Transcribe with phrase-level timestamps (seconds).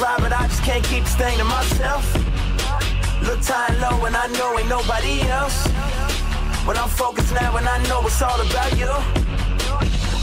[0.00, 2.04] try, but I just can't keep this thing to myself.
[3.22, 5.68] Look time low and I know ain't nobody else.
[6.64, 8.92] But I'm focused now and I know it's all about you.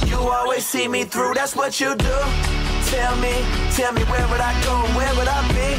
[0.09, 2.17] You always see me through, that's what you do.
[2.89, 3.33] Tell me,
[3.77, 5.69] tell me where would I go, where would I be?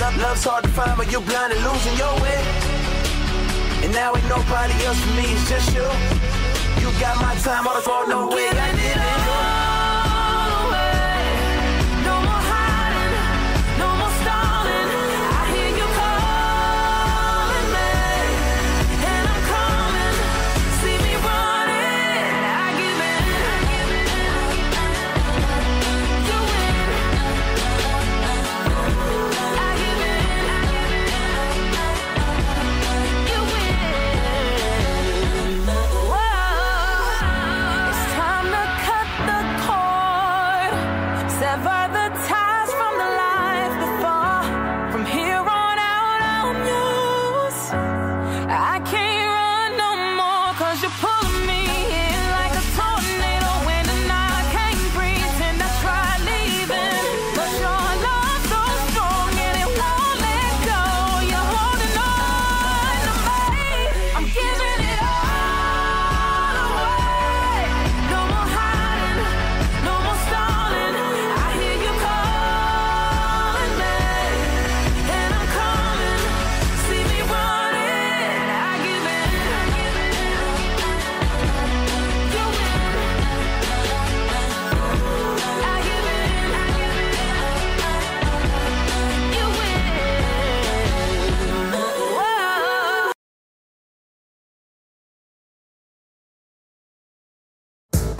[0.00, 2.38] Love, love's hard to find, but you blind and losing your way.
[3.82, 5.88] And now ain't nobody else for me, it's just you.
[6.80, 9.03] You got my time, all the phone, no way I did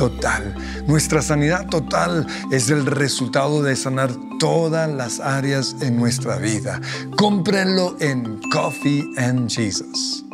[0.00, 0.54] total.
[0.86, 6.80] Nuestra sanidad total es el resultado de sanar todas las áreas en nuestra vida.
[7.18, 10.24] Cómprenlo en Coffee and Jesus.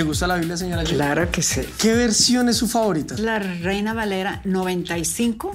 [0.00, 0.82] ¿Le gusta la Biblia, señora?
[0.82, 1.60] Claro que sí.
[1.76, 3.16] ¿Qué versión es su favorita?
[3.18, 5.54] La Reina Valera 95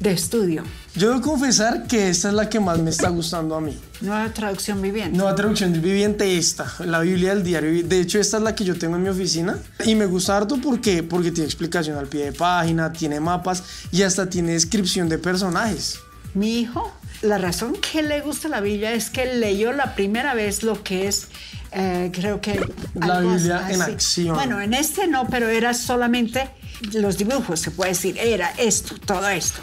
[0.00, 0.64] de estudio.
[0.94, 3.78] Yo debo confesar que esta es la que más me está gustando a mí.
[4.00, 5.14] Nueva traducción viviente.
[5.14, 7.86] Nueva traducción viviente esta, la Biblia del diario.
[7.86, 10.56] De hecho, esta es la que yo tengo en mi oficina y me gusta harto
[10.56, 15.18] porque, porque tiene explicación al pie de página, tiene mapas y hasta tiene descripción de
[15.18, 15.98] personajes.
[16.32, 16.90] Mi hijo,
[17.22, 21.06] la razón que le gusta la Biblia es que leyó la primera vez lo que
[21.08, 21.28] es
[21.72, 22.60] eh, creo que...
[22.94, 24.34] La Biblia en acción.
[24.34, 26.50] Bueno, en este no, pero era solamente
[26.92, 29.60] los dibujos, se puede decir, era esto, todo esto.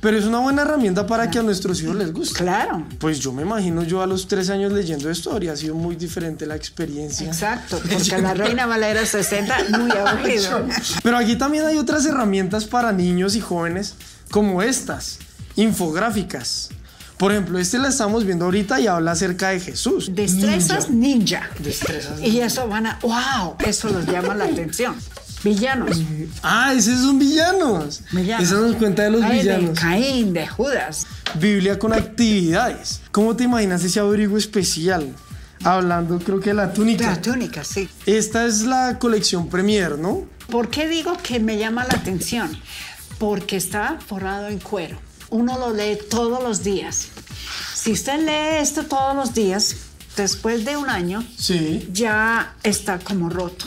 [0.00, 2.38] Pero es una buena herramienta para que a nuestros hijos les guste.
[2.38, 2.86] Claro.
[3.00, 6.46] Pues yo me imagino yo a los tres años leyendo esto habría sido muy diferente
[6.46, 7.26] la experiencia.
[7.26, 10.64] Exacto, porque la Reina Valera 60 muy aburrido.
[11.02, 13.94] Pero aquí también hay otras herramientas para niños y jóvenes
[14.30, 15.18] como estas,
[15.56, 16.70] infográficas.
[17.18, 20.10] Por ejemplo, este la estamos viendo ahorita y habla acerca de Jesús.
[20.14, 21.50] Destrezas ninja.
[21.58, 24.94] Destrezas Y eso van a, wow, eso los llama la atención.
[25.42, 26.00] Villanos.
[26.42, 28.02] Ah, esos son villanos.
[28.12, 28.46] Villanos.
[28.46, 29.74] Esa nos cuenta de los Ay, villanos.
[29.74, 31.06] De Caín, de Judas.
[31.34, 33.00] Biblia con actividades.
[33.10, 35.14] ¿Cómo te imaginas ese abrigo especial?
[35.64, 37.06] Hablando, creo que de la túnica.
[37.06, 37.88] La túnica, sí.
[38.06, 40.24] Esta es la colección Premier, ¿no?
[40.50, 42.56] ¿Por qué digo que me llama la atención?
[43.18, 45.07] Porque está forrado en cuero.
[45.30, 47.08] Uno lo lee todos los días.
[47.74, 49.76] Si usted lee esto todos los días,
[50.16, 51.88] después de un año, Sí.
[51.92, 53.66] ya está como roto.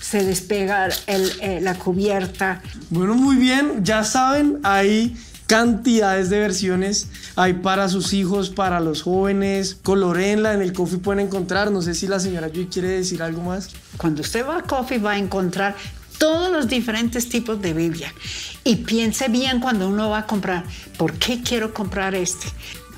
[0.00, 2.62] Se despega el- eh, la cubierta.
[2.90, 3.84] Bueno, muy bien.
[3.84, 5.16] Ya saben, hay
[5.46, 7.08] cantidades de versiones.
[7.36, 9.76] Hay para sus hijos, para los jóvenes.
[9.82, 11.70] Colorenla en el coffee pueden encontrar.
[11.70, 13.68] No sé si la señora Joy quiere decir algo más.
[13.96, 15.74] Cuando usted va a Coffee va a encontrar
[16.22, 18.14] todos los diferentes tipos de Biblia.
[18.62, 20.62] Y piense bien cuando uno va a comprar,
[20.96, 22.46] ¿por qué quiero comprar este?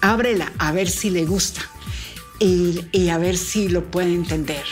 [0.03, 1.63] Ábrela a ver si le gusta
[2.39, 4.65] y, y a ver si lo puede entender.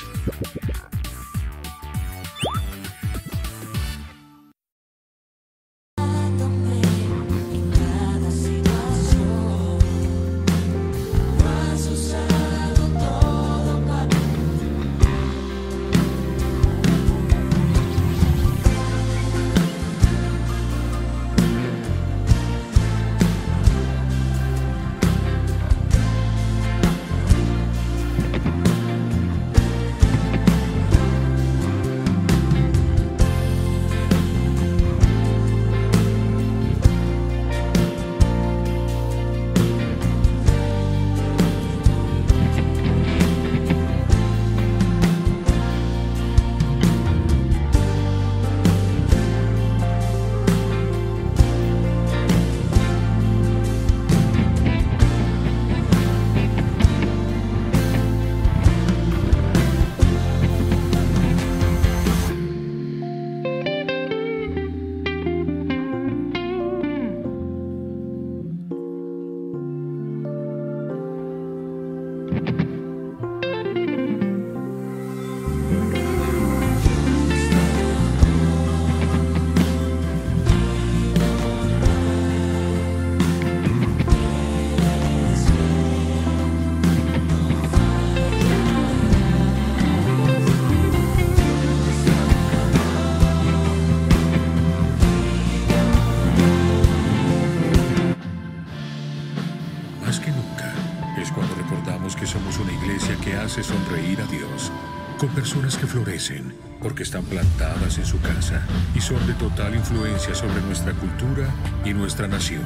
[109.21, 111.47] De total influencia sobre nuestra cultura
[111.85, 112.65] y nuestra nación.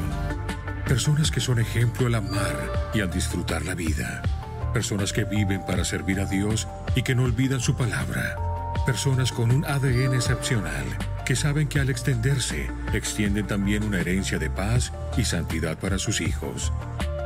[0.86, 2.56] Personas que son ejemplo al amar
[2.94, 4.22] y al disfrutar la vida.
[4.72, 8.36] Personas que viven para servir a Dios y que no olvidan su palabra.
[8.86, 10.84] Personas con un ADN excepcional
[11.24, 16.20] que saben que al extenderse, extienden también una herencia de paz y santidad para sus
[16.20, 16.72] hijos.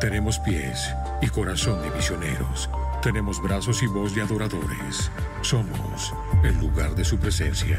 [0.01, 0.91] Tenemos pies
[1.21, 2.71] y corazón de misioneros.
[3.03, 5.11] Tenemos brazos y voz de adoradores.
[5.43, 7.79] Somos el lugar de su presencia.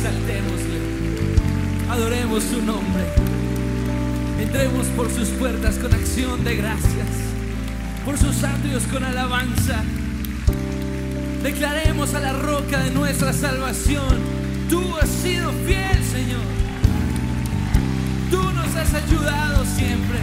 [0.00, 0.80] exaltémosle,
[1.90, 3.04] adoremos su nombre,
[4.40, 7.06] entremos por sus puertas con acción de gracias,
[8.06, 9.82] por sus atrios con alabanza.
[11.42, 14.20] Declaremos a la roca de nuestra salvación,
[14.70, 16.48] tú has sido fiel, Señor.
[18.30, 20.18] Tú nos has ayudado siempre.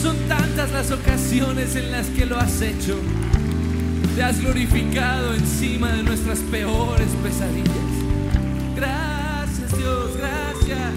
[0.00, 2.98] Son tantas las ocasiones en las que lo has hecho.
[4.16, 7.91] Te has glorificado encima de nuestras peores pesadillas.
[9.76, 10.92] Dios, gracias.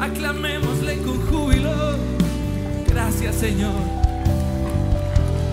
[0.00, 1.96] Aclamémosle con júbilo.
[2.88, 3.74] Gracias Señor.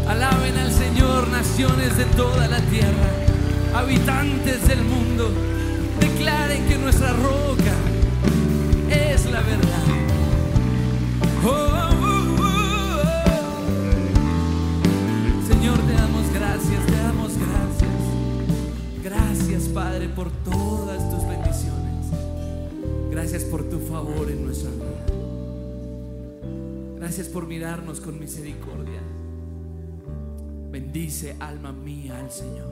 [0.07, 3.09] Alaben al Señor naciones de toda la tierra,
[3.75, 5.29] habitantes del mundo.
[5.99, 7.73] Declaren que nuestra roca
[8.89, 9.83] es la verdad.
[11.45, 13.07] Oh, oh, oh, oh.
[15.47, 17.91] Señor, te damos gracias, te damos gracias.
[19.03, 20.46] Gracias, Padre, por bendiciones.
[23.17, 25.05] Gracias por tu favor en nuestra vida.
[26.97, 29.01] Gracias por mirarnos con misericordia.
[30.69, 32.69] Bendice, alma mía, al Señor.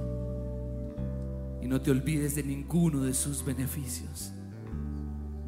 [1.63, 4.33] Y no te olvides de ninguno de sus beneficios.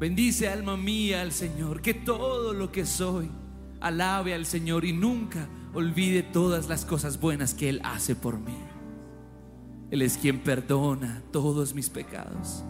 [0.00, 1.80] Bendice, alma mía, al Señor.
[1.80, 3.30] Que todo lo que soy
[3.78, 8.58] alabe al Señor y nunca olvide todas las cosas buenas que Él hace por mí.
[9.92, 12.64] Él es quien perdona todos mis pecados,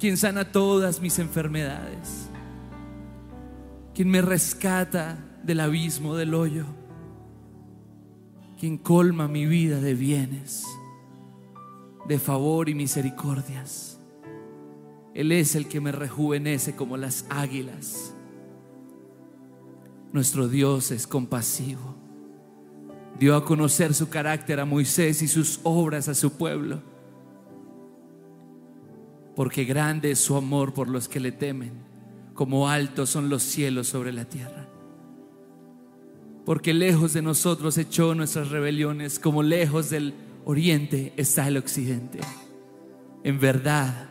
[0.00, 2.30] quien sana todas mis enfermedades,
[3.94, 6.64] quien me rescata del abismo, del hoyo,
[8.58, 10.64] quien colma mi vida de bienes,
[12.08, 14.00] de favor y misericordias.
[15.14, 18.14] Él es el que me rejuvenece como las águilas.
[20.12, 21.94] Nuestro Dios es compasivo.
[23.18, 26.80] Dio a conocer su carácter a Moisés y sus obras a su pueblo.
[29.40, 31.72] Porque grande es su amor por los que le temen,
[32.34, 34.68] como altos son los cielos sobre la tierra.
[36.44, 40.12] Porque lejos de nosotros echó nuestras rebeliones, como lejos del
[40.44, 42.20] oriente está el occidente.
[43.24, 44.10] En verdad,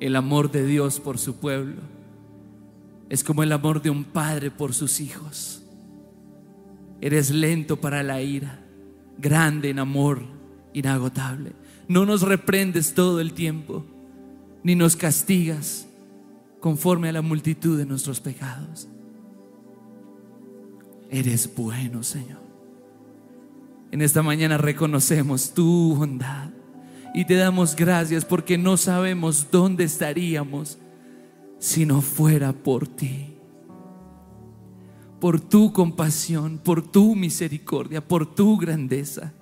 [0.00, 1.80] el amor de Dios por su pueblo
[3.08, 5.62] es como el amor de un padre por sus hijos.
[7.00, 8.62] Eres lento para la ira,
[9.16, 10.20] grande en amor,
[10.74, 11.52] inagotable.
[11.88, 13.84] No nos reprendes todo el tiempo,
[14.62, 15.88] ni nos castigas
[16.60, 18.88] conforme a la multitud de nuestros pecados.
[21.10, 22.40] Eres bueno, Señor.
[23.90, 26.50] En esta mañana reconocemos tu bondad
[27.14, 30.78] y te damos gracias porque no sabemos dónde estaríamos
[31.58, 33.34] si no fuera por ti.
[35.20, 39.32] Por tu compasión, por tu misericordia, por tu grandeza.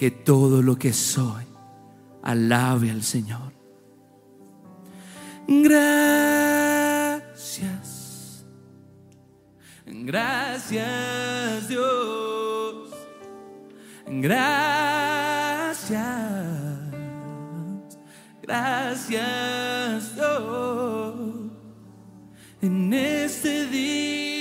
[0.00, 1.44] Que todo lo que soy
[2.22, 3.52] alabe al Señor.
[5.46, 6.96] Gracias.
[9.84, 12.88] Gracias Dios.
[14.06, 15.90] Gracias.
[18.40, 21.50] Gracias Dios.
[22.62, 24.39] En este día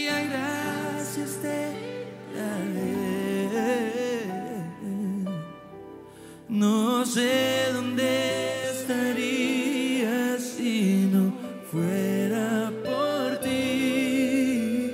[6.59, 11.33] No sé dónde estaría si no
[11.71, 14.91] fuera por ti.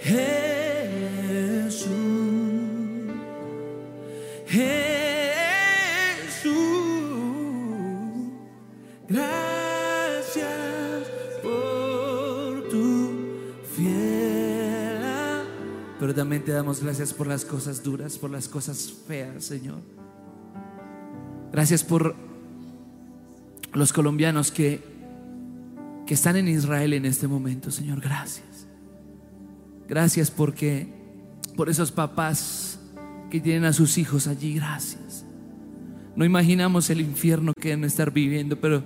[0.00, 1.90] Jesús.
[4.46, 4.72] Jesús.
[9.10, 10.46] Gracias
[11.42, 13.10] por tu
[13.76, 15.02] fiel.
[15.98, 20.00] Pero también te damos gracias por las cosas duras, por las cosas feas, Señor.
[21.52, 22.14] Gracias por
[23.72, 24.82] los colombianos que,
[26.06, 28.00] que están en Israel en este momento, Señor.
[28.00, 28.66] Gracias.
[29.88, 30.88] Gracias porque
[31.56, 32.78] por esos papás
[33.30, 34.54] que tienen a sus hijos allí.
[34.54, 35.24] Gracias.
[36.16, 38.82] No imaginamos el infierno que deben estar viviendo, pero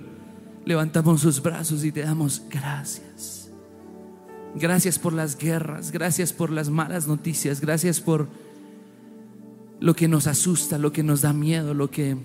[0.65, 3.51] levantamos sus brazos y te damos gracias.
[4.55, 8.29] Gracias por las guerras, gracias por las malas noticias, gracias por
[9.81, 12.15] lo que nos asusta, lo que nos da miedo, lo que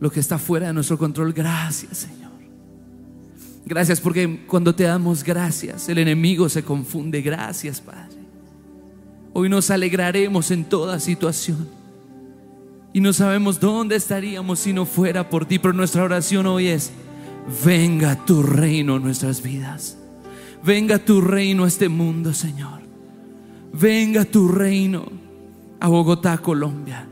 [0.00, 1.32] lo que está fuera de nuestro control.
[1.32, 2.28] Gracias, Señor.
[3.66, 7.20] Gracias porque cuando te damos gracias, el enemigo se confunde.
[7.20, 8.18] Gracias, Padre.
[9.34, 11.68] Hoy nos alegraremos en toda situación.
[12.92, 15.58] Y no sabemos dónde estaríamos si no fuera por ti.
[15.58, 16.92] Pero nuestra oración hoy es,
[17.64, 19.98] venga tu reino en nuestras vidas.
[20.64, 22.80] Venga tu reino a este mundo, Señor.
[23.72, 25.06] Venga tu reino
[25.78, 27.07] a Bogotá, Colombia.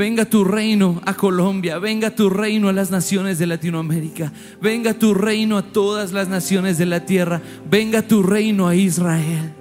[0.00, 5.12] Venga tu reino a Colombia, venga tu reino a las naciones de Latinoamérica, venga tu
[5.12, 9.52] reino a todas las naciones de la tierra, venga tu reino a Israel.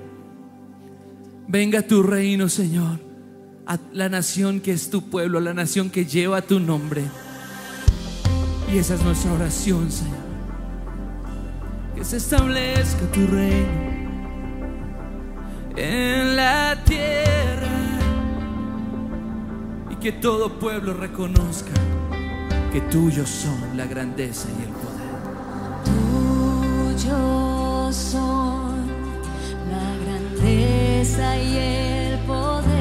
[1.46, 3.02] Venga tu reino, Señor,
[3.66, 7.04] a la nación que es tu pueblo, a la nación que lleva tu nombre.
[8.74, 10.24] Y esa es nuestra oración, Señor.
[11.98, 13.68] Que se establezca tu reino
[15.76, 17.89] en la tierra
[20.00, 21.72] que todo pueblo reconozca
[22.72, 25.10] que tuyos son la grandeza y el poder.
[26.94, 28.88] Tuyos son
[29.70, 32.79] la grandeza y el poder.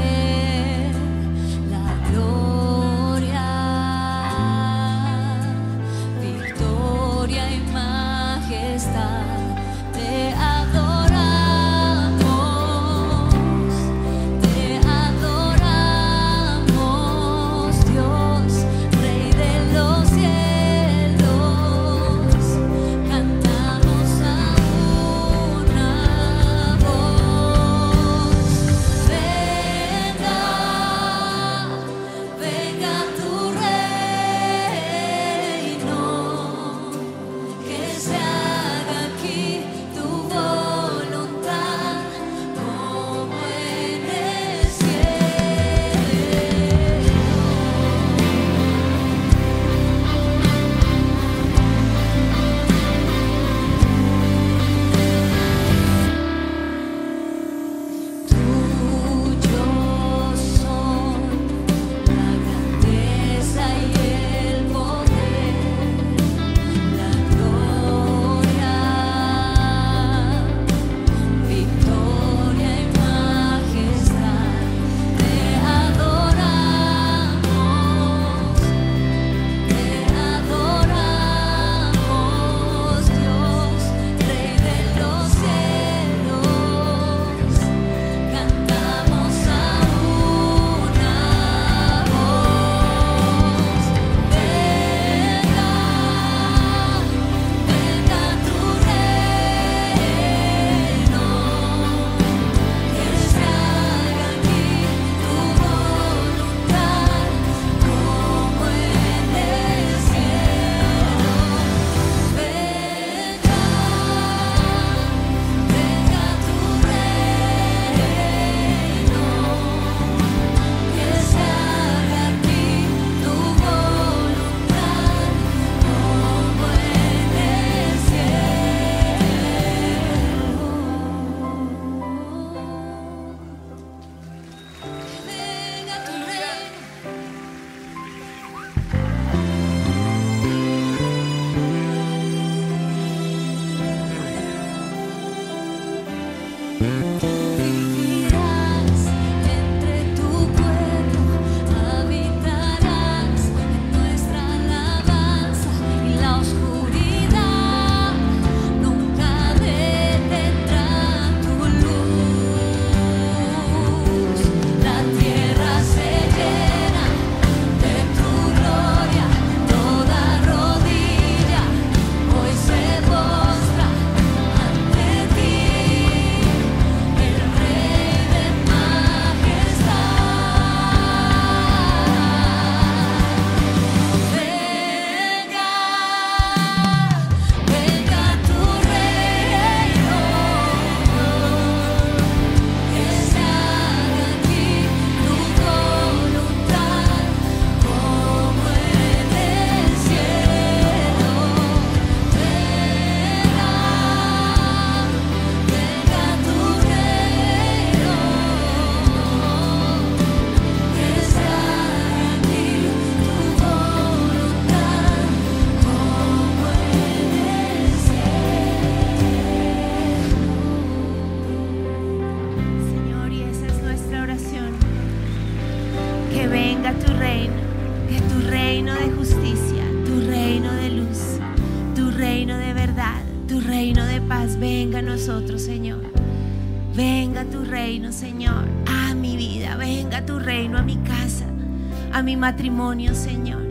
[243.14, 243.66] Señor.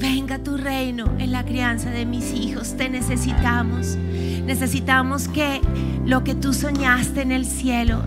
[0.00, 2.76] Venga tu reino en la crianza de mis hijos.
[2.76, 3.96] Te necesitamos.
[4.44, 5.60] Necesitamos que
[6.04, 8.02] lo que tú soñaste en el cielo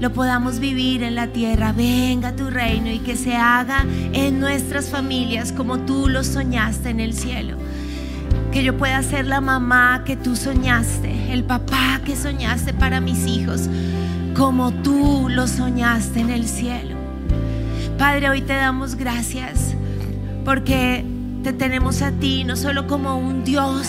[0.00, 1.72] lo podamos vivir en la tierra.
[1.72, 7.00] Venga tu reino y que se haga en nuestras familias como tú lo soñaste en
[7.00, 7.58] el cielo.
[8.52, 13.26] Que yo pueda ser la mamá que tú soñaste, el papá que soñaste para mis
[13.26, 13.68] hijos,
[14.34, 16.96] como tú lo soñaste en el cielo.
[17.98, 19.65] Padre, hoy te damos gracias
[20.46, 21.04] porque
[21.42, 23.88] te tenemos a ti no solo como un Dios,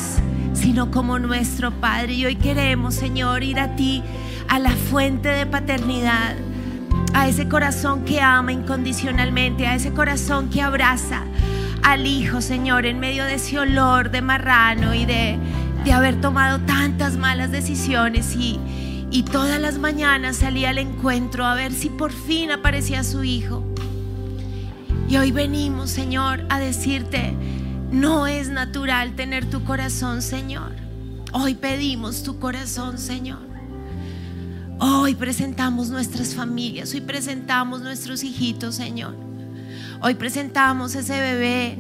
[0.53, 2.13] sino como nuestro Padre.
[2.13, 4.01] Y hoy queremos, Señor, ir a ti,
[4.49, 6.35] a la fuente de paternidad,
[7.13, 11.21] a ese corazón que ama incondicionalmente, a ese corazón que abraza
[11.83, 15.37] al Hijo, Señor, en medio de ese olor de marrano y de,
[15.85, 18.59] de haber tomado tantas malas decisiones y,
[19.11, 23.63] y todas las mañanas salía al encuentro a ver si por fin aparecía su Hijo.
[25.09, 27.33] Y hoy venimos, Señor, a decirte,
[27.91, 30.73] no es natural tener tu corazón, Señor.
[31.31, 33.47] Hoy pedimos tu corazón, Señor.
[34.79, 39.15] Hoy presentamos nuestras familias, hoy presentamos nuestros hijitos, Señor.
[40.01, 41.77] Hoy presentamos ese bebé,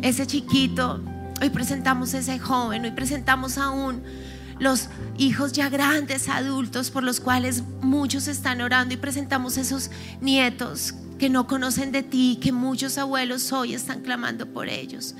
[0.00, 1.02] ese chiquito.
[1.40, 4.04] Hoy presentamos ese joven, hoy presentamos aún
[4.60, 10.94] los hijos ya grandes, adultos, por los cuales muchos están orando y presentamos esos nietos
[11.22, 15.14] que no conocen de ti, que muchos abuelos hoy están clamando por ellos.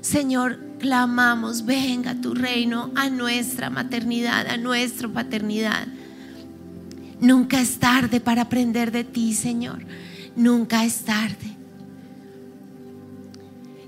[0.00, 5.86] Señor, clamamos, venga tu reino a nuestra maternidad, a nuestra paternidad.
[7.20, 9.84] Nunca es tarde para aprender de ti, Señor.
[10.34, 11.56] Nunca es tarde.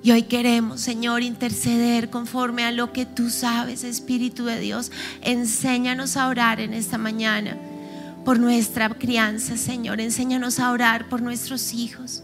[0.05, 4.93] Y hoy queremos, Señor, interceder conforme a lo que tú sabes, Espíritu de Dios.
[5.23, 7.59] Enséñanos a orar en esta mañana
[8.25, 10.01] por nuestra crianza, Señor.
[10.01, 12.23] Enséñanos a orar por nuestros hijos.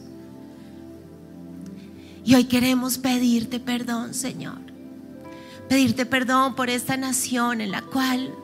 [2.25, 4.59] Y hoy queremos pedirte perdón, Señor.
[5.69, 8.35] Pedirte perdón por esta nación en la cual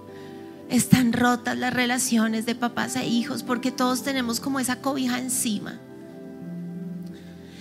[0.69, 5.79] están rotas las relaciones de papás e hijos, porque todos tenemos como esa cobija encima.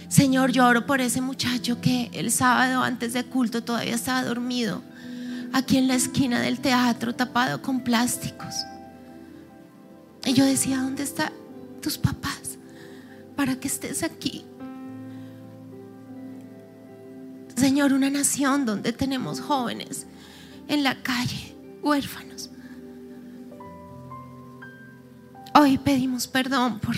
[0.10, 4.82] Señor, yo oro por ese muchacho que el sábado antes de culto todavía estaba dormido,
[5.54, 8.56] aquí en la esquina del teatro, tapado con plásticos.
[10.25, 11.32] Y yo decía, ¿dónde están
[11.82, 12.58] tus papás
[13.36, 14.45] para que estés aquí?
[17.55, 20.05] Señor, una nación donde tenemos jóvenes
[20.67, 22.49] en la calle, huérfanos.
[25.55, 26.95] Hoy pedimos perdón por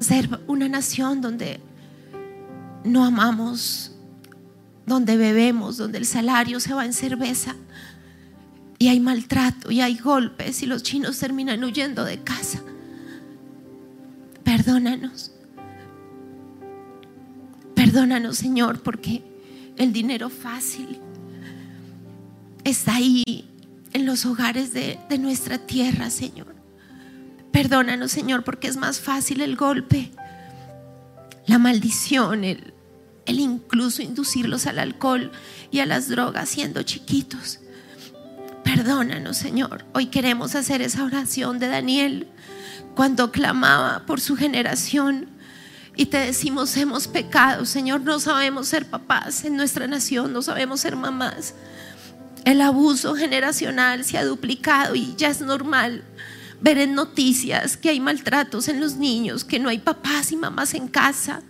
[0.00, 1.60] ser una nación donde
[2.84, 3.92] no amamos,
[4.86, 7.54] donde bebemos, donde el salario se va en cerveza
[8.78, 12.62] y hay maltrato y hay golpes y los chinos terminan huyendo de casa.
[14.44, 15.32] Perdónanos.
[17.74, 19.22] Perdónanos, Señor, porque
[19.76, 20.98] el dinero fácil
[22.64, 23.44] está ahí
[23.92, 26.54] en los hogares de, de nuestra tierra, Señor.
[27.52, 30.10] Perdónanos, Señor, porque es más fácil el golpe,
[31.46, 32.74] la maldición, el,
[33.26, 35.32] el incluso inducirlos al alcohol
[35.70, 37.60] y a las drogas siendo chiquitos.
[38.78, 39.84] Perdónanos, Señor.
[39.92, 42.28] Hoy queremos hacer esa oración de Daniel
[42.94, 45.26] cuando clamaba por su generación
[45.96, 50.78] y te decimos, hemos pecado, Señor, no sabemos ser papás en nuestra nación, no sabemos
[50.78, 51.54] ser mamás.
[52.44, 56.04] El abuso generacional se ha duplicado y ya es normal
[56.60, 60.74] ver en noticias que hay maltratos en los niños, que no hay papás y mamás
[60.74, 61.42] en casa.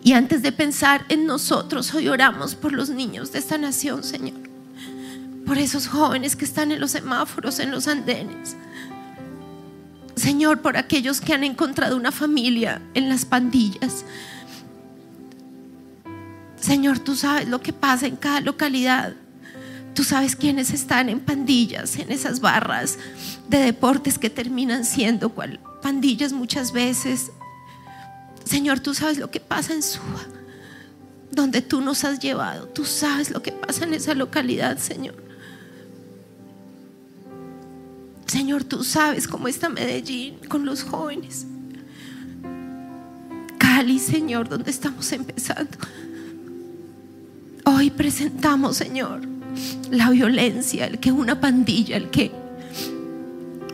[0.00, 4.51] Y antes de pensar en nosotros, hoy oramos por los niños de esta nación, Señor.
[5.46, 8.56] Por esos jóvenes que están en los semáforos, en los andenes.
[10.16, 14.04] Señor, por aquellos que han encontrado una familia en las pandillas.
[16.60, 19.14] Señor, tú sabes lo que pasa en cada localidad.
[19.94, 22.98] Tú sabes quiénes están en pandillas, en esas barras
[23.48, 27.30] de deportes que terminan siendo cual pandillas muchas veces.
[28.44, 30.24] Señor, tú sabes lo que pasa en Suba,
[31.30, 32.68] donde tú nos has llevado.
[32.68, 35.31] Tú sabes lo que pasa en esa localidad, Señor.
[38.26, 41.46] Señor, tú sabes cómo está Medellín con los jóvenes.
[43.58, 45.78] Cali, Señor, donde estamos empezando.
[47.64, 49.20] Hoy presentamos, Señor,
[49.90, 52.32] la violencia, el que una pandilla, el que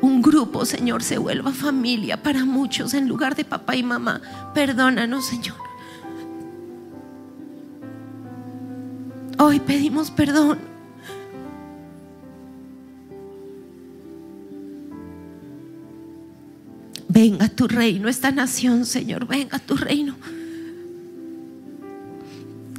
[0.01, 4.21] un grupo, Señor, se vuelva familia para muchos en lugar de papá y mamá.
[4.55, 5.57] Perdónanos, Señor.
[9.39, 10.59] Hoy pedimos perdón.
[17.09, 20.15] Venga tu reino, esta nación, Señor, venga tu reino.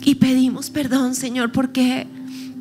[0.03, 2.07] Y pedimos perdón, Señor, porque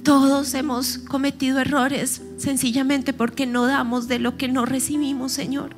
[0.02, 5.76] todos hemos cometido errores sencillamente porque no damos de lo que no recibimos, Señor.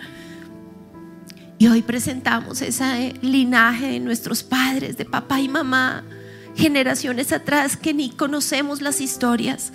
[1.59, 6.05] Y hoy presentamos ese linaje de nuestros padres, de papá y mamá,
[6.55, 9.73] generaciones atrás que ni conocemos las historias,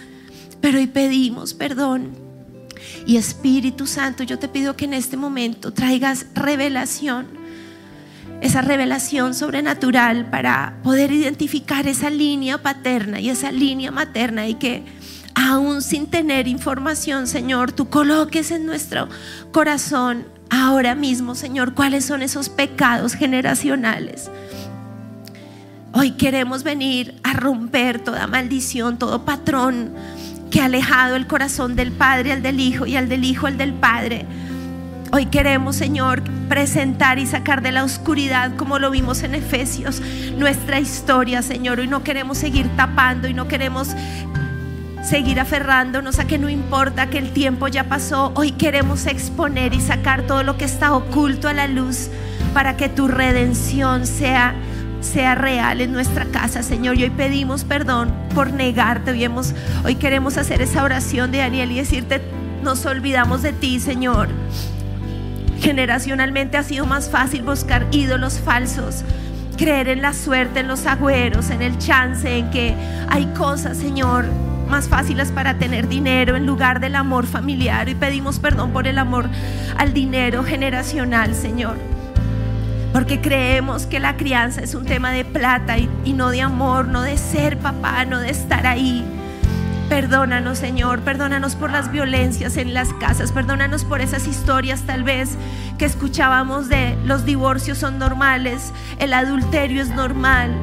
[0.62, 2.25] pero hoy pedimos perdón.
[3.06, 7.28] Y Espíritu Santo, yo te pido que en este momento traigas revelación,
[8.42, 14.84] esa revelación sobrenatural para poder identificar esa línea paterna y esa línea materna y que
[15.36, 19.10] aún sin tener información, Señor, tú coloques en nuestro
[19.52, 24.30] corazón ahora mismo, Señor, cuáles son esos pecados generacionales.
[25.98, 29.94] Hoy queremos venir a romper toda maldición, todo patrón
[30.56, 33.58] que ha alejado el corazón del Padre al del Hijo y al del Hijo al
[33.58, 34.26] del Padre.
[35.12, 40.02] Hoy queremos, Señor, presentar y sacar de la oscuridad, como lo vimos en Efesios,
[40.38, 41.82] nuestra historia, Señor.
[41.82, 43.90] Hoy no queremos seguir tapando y no queremos
[45.04, 48.32] seguir aferrándonos a que no importa que el tiempo ya pasó.
[48.36, 52.08] Hoy queremos exponer y sacar todo lo que está oculto a la luz
[52.54, 54.56] para que tu redención sea
[55.06, 56.98] sea real en nuestra casa, Señor.
[56.98, 59.12] Y hoy pedimos perdón por negarte.
[59.12, 62.22] Hoy, hemos- hoy queremos hacer esa oración de Ariel y decirte,
[62.64, 64.28] nos olvidamos de ti, Señor.
[65.60, 69.04] Generacionalmente ha sido más fácil buscar ídolos falsos,
[69.58, 72.76] creer en la suerte, en los agüeros, en el chance, en que
[73.08, 74.26] hay cosas, Señor,
[74.70, 77.88] más fáciles para tener dinero en lugar del amor familiar.
[77.88, 79.30] Y pedimos perdón por el amor
[79.78, 81.78] al dinero generacional, Señor.
[82.96, 87.02] Porque creemos que la crianza es un tema de plata y, no de amor, no
[87.02, 89.04] de ser papá, no de estar ahí.
[89.90, 95.32] Perdónanos, Señor, perdónanos por las violencias en las casas, perdónanos por esas historias tal vez
[95.78, 100.56] que escuchábamos de los divorcios son normales, el adulterio es normal,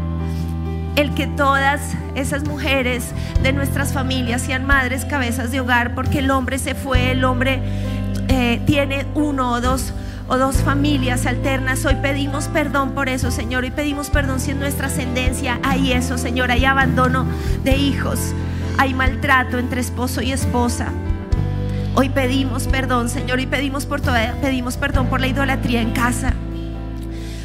[0.97, 1.83] el que todas
[2.15, 3.11] esas mujeres
[3.43, 7.61] de nuestras familias sean madres cabezas de hogar porque el hombre se fue, el hombre
[8.29, 9.93] eh, tiene uno o dos
[10.29, 11.85] o dos familias alternas.
[11.85, 13.65] Hoy pedimos perdón por eso, Señor.
[13.65, 16.51] Hoy pedimos perdón si en nuestra ascendencia hay eso, Señor.
[16.51, 17.27] Hay abandono
[17.65, 18.19] de hijos,
[18.79, 20.89] hay maltrato entre esposo y esposa.
[21.95, 26.33] Hoy pedimos perdón, Señor, y pedimos por toda, pedimos perdón por la idolatría en casa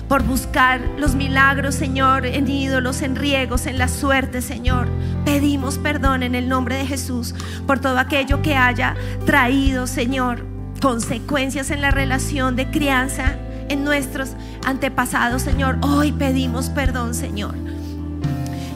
[0.08, 4.88] por buscar los milagros, Señor, en ídolos, en riegos, en la suerte, Señor.
[5.26, 7.36] Pedimos perdón en el nombre de Jesús
[7.66, 10.46] por todo aquello que haya traído, Señor,
[10.82, 13.36] consecuencias en la relación de crianza
[13.70, 14.32] en nuestros
[14.66, 15.78] antepasados, Señor.
[15.82, 17.56] Hoy pedimos perdón, Señor.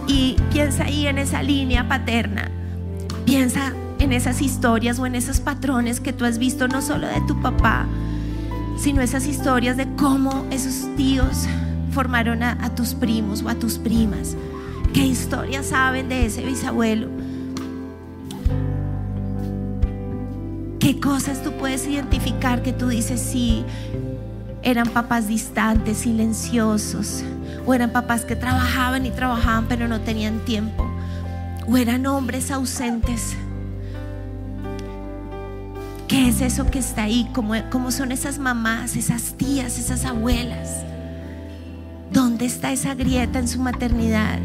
[0.08, 2.50] Y piensa ahí en esa línea paterna.
[3.26, 7.22] Piensa en esas historias o en esos patrones que tú has visto no solo de
[7.28, 7.86] tu papá,
[8.78, 11.48] sino esas historias de cómo esos tíos
[11.92, 14.36] formaron a, a tus primos o a tus primas.
[14.94, 17.21] ¿Qué historias saben de ese bisabuelo?
[20.92, 23.64] ¿Qué cosas tú puedes identificar que tú dices sí?
[24.62, 27.24] Eran papás distantes, silenciosos,
[27.66, 30.86] o eran papás que trabajaban y trabajaban pero no tenían tiempo,
[31.66, 33.38] o eran hombres ausentes.
[36.10, 37.26] ¿Qué es eso que está ahí?
[37.34, 40.84] ¿Cómo, cómo son esas mamás, esas tías, esas abuelas?
[42.12, 44.40] ¿Dónde está esa grieta en su maternidad?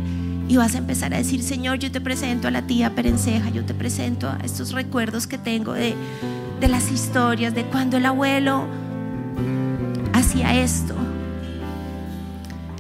[0.49, 3.65] Y vas a empezar a decir, Señor, yo te presento a la tía Perenceja, yo
[3.65, 5.95] te presento a estos recuerdos que tengo de,
[6.61, 8.67] de las historias, de cuando el abuelo
[10.13, 10.95] hacía esto.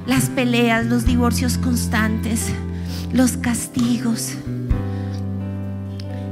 [0.06, 2.52] Las peleas, los divorcios constantes,
[3.12, 4.34] los castigos.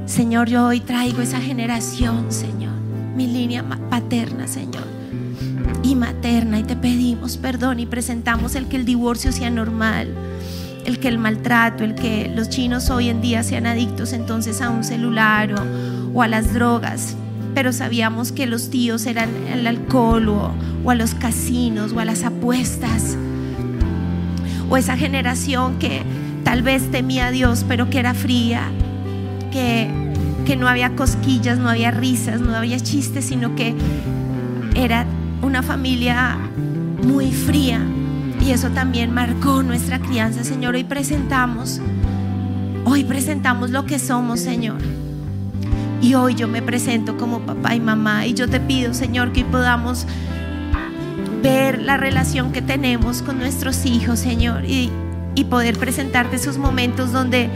[0.06, 2.74] Señor, yo hoy traigo esa generación, Señor,
[3.16, 4.84] mi línea paterna, Señor,
[5.82, 10.14] y materna, y te pedimos perdón y presentamos el que el divorcio sea normal,
[10.84, 14.70] el que el maltrato, el que los chinos hoy en día sean adictos entonces a
[14.70, 15.54] un celular
[16.12, 17.16] o, a las drogas,
[17.54, 22.04] pero sabíamos que los tíos eran el alcohol o, o a los casinos o a
[22.04, 23.16] las apuestas,
[24.68, 26.02] o esa generación que
[26.44, 28.62] tal vez temía a Dios, pero que era fría,
[29.50, 29.90] que,
[30.46, 33.74] que no había cosquillas, no había risas, no había chistes, sino que
[34.74, 35.06] era
[35.42, 36.36] una familia
[37.02, 37.80] muy fría.
[38.44, 40.74] Y eso también marcó nuestra crianza, Señor.
[40.74, 41.80] Hoy presentamos,
[42.84, 44.76] hoy presentamos lo que somos, Señor.
[46.02, 48.26] Y hoy yo me presento como papá y mamá.
[48.26, 50.06] Y yo te pido, Señor, que podamos
[51.42, 54.66] ver la relación que tenemos con nuestros hijos, Señor.
[54.66, 54.90] Y,
[55.34, 57.48] y poder presentarte esos momentos donde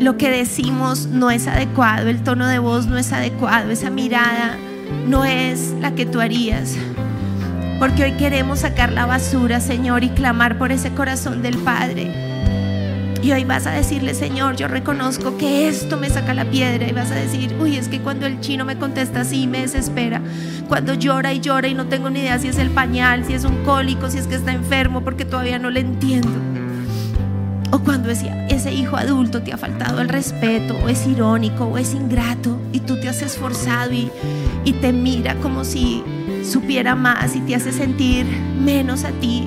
[0.00, 4.56] lo que decimos no es adecuado, el tono de voz no es adecuado, esa mirada
[5.06, 6.76] no es la que tú harías.
[7.80, 12.12] Porque hoy queremos sacar la basura, Señor, y clamar por ese corazón del Padre.
[13.22, 16.86] Y hoy vas a decirle, Señor, yo reconozco que esto me saca la piedra.
[16.86, 20.20] Y vas a decir, uy, es que cuando el chino me contesta así, me desespera.
[20.68, 23.44] Cuando llora y llora y no tengo ni idea si es el pañal, si es
[23.44, 26.28] un cólico, si es que está enfermo, porque todavía no le entiendo.
[27.70, 31.78] O cuando ese, ese hijo adulto te ha faltado el respeto, o es irónico, o
[31.78, 34.10] es ingrato, y tú te has esforzado y,
[34.66, 36.04] y te mira como si
[36.44, 39.46] supiera más y te hace sentir menos a ti.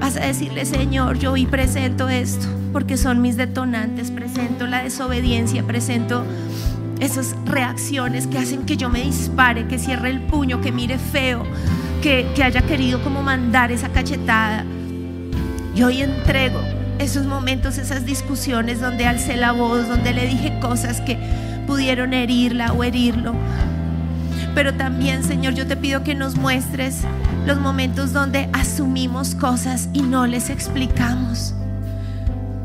[0.00, 5.62] Vas a decirle, Señor, yo hoy presento esto, porque son mis detonantes, presento la desobediencia,
[5.64, 6.24] presento
[7.00, 11.44] esas reacciones que hacen que yo me dispare, que cierre el puño, que mire feo,
[12.02, 14.64] que, que haya querido como mandar esa cachetada.
[15.74, 16.60] Y hoy entrego
[16.98, 21.16] esos momentos, esas discusiones donde alcé la voz, donde le dije cosas que
[21.66, 23.34] pudieron herirla o herirlo.
[24.58, 27.02] Pero también, Señor, yo te pido que nos muestres
[27.46, 31.54] los momentos donde asumimos cosas y no les explicamos.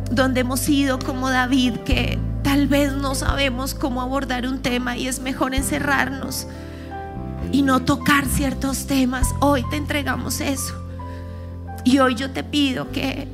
[0.09, 5.07] Donde hemos sido como David, que tal vez no sabemos cómo abordar un tema y
[5.07, 6.47] es mejor encerrarnos
[7.51, 9.27] y no tocar ciertos temas.
[9.39, 10.73] Hoy te entregamos eso.
[11.83, 13.27] Y hoy yo te pido que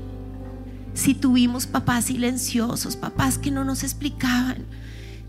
[0.96, 4.66] si tuvimos papás silenciosos, papás que no nos explicaban,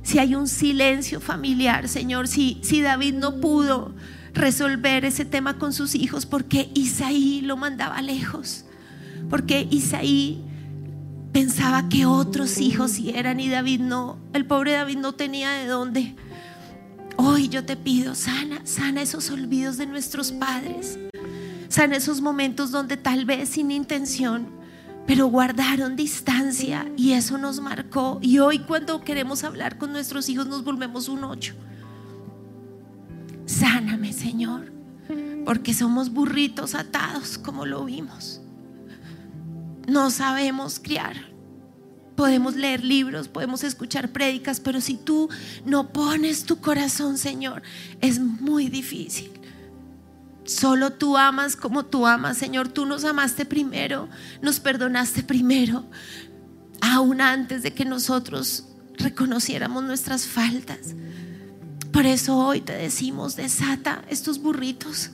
[0.02, 3.94] si hay un silencio familiar, Señor, si, si David no pudo
[4.32, 8.64] resolver ese tema con sus hijos porque Isaí lo mandaba lejos,
[9.28, 10.44] porque Isaí
[11.32, 15.66] pensaba que otros hijos sí eran y David no, el pobre David no tenía de
[15.66, 16.16] dónde.
[17.16, 20.98] Hoy yo te pido, sana, sana esos olvidos de nuestros padres,
[21.68, 24.59] sana esos momentos donde tal vez sin intención
[25.10, 28.20] pero guardaron distancia y eso nos marcó.
[28.22, 31.56] Y hoy cuando queremos hablar con nuestros hijos nos volvemos un ocho.
[33.44, 34.72] Sáname, Señor,
[35.44, 38.40] porque somos burritos atados como lo vimos.
[39.88, 41.16] No sabemos criar.
[42.14, 45.28] Podemos leer libros, podemos escuchar prédicas, pero si tú
[45.64, 47.62] no pones tu corazón, Señor,
[48.00, 49.39] es muy difícil.
[50.50, 52.66] Solo tú amas como tú amas, Señor.
[52.66, 54.08] Tú nos amaste primero,
[54.42, 55.88] nos perdonaste primero,
[56.80, 58.64] aún antes de que nosotros
[58.96, 60.96] reconociéramos nuestras faltas.
[61.92, 65.10] Por eso hoy te decimos, desata estos burritos,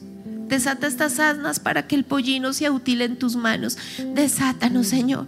[0.49, 3.76] desata estas asnas para que el pollino sea útil en tus manos.
[4.14, 5.26] Desátanos, Señor.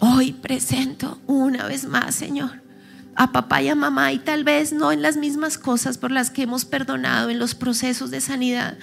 [0.00, 2.61] Hoy presento una vez más, Señor
[3.14, 6.30] a papá y a mamá y tal vez no en las mismas cosas por las
[6.30, 8.78] que hemos perdonado en los procesos de sanidad,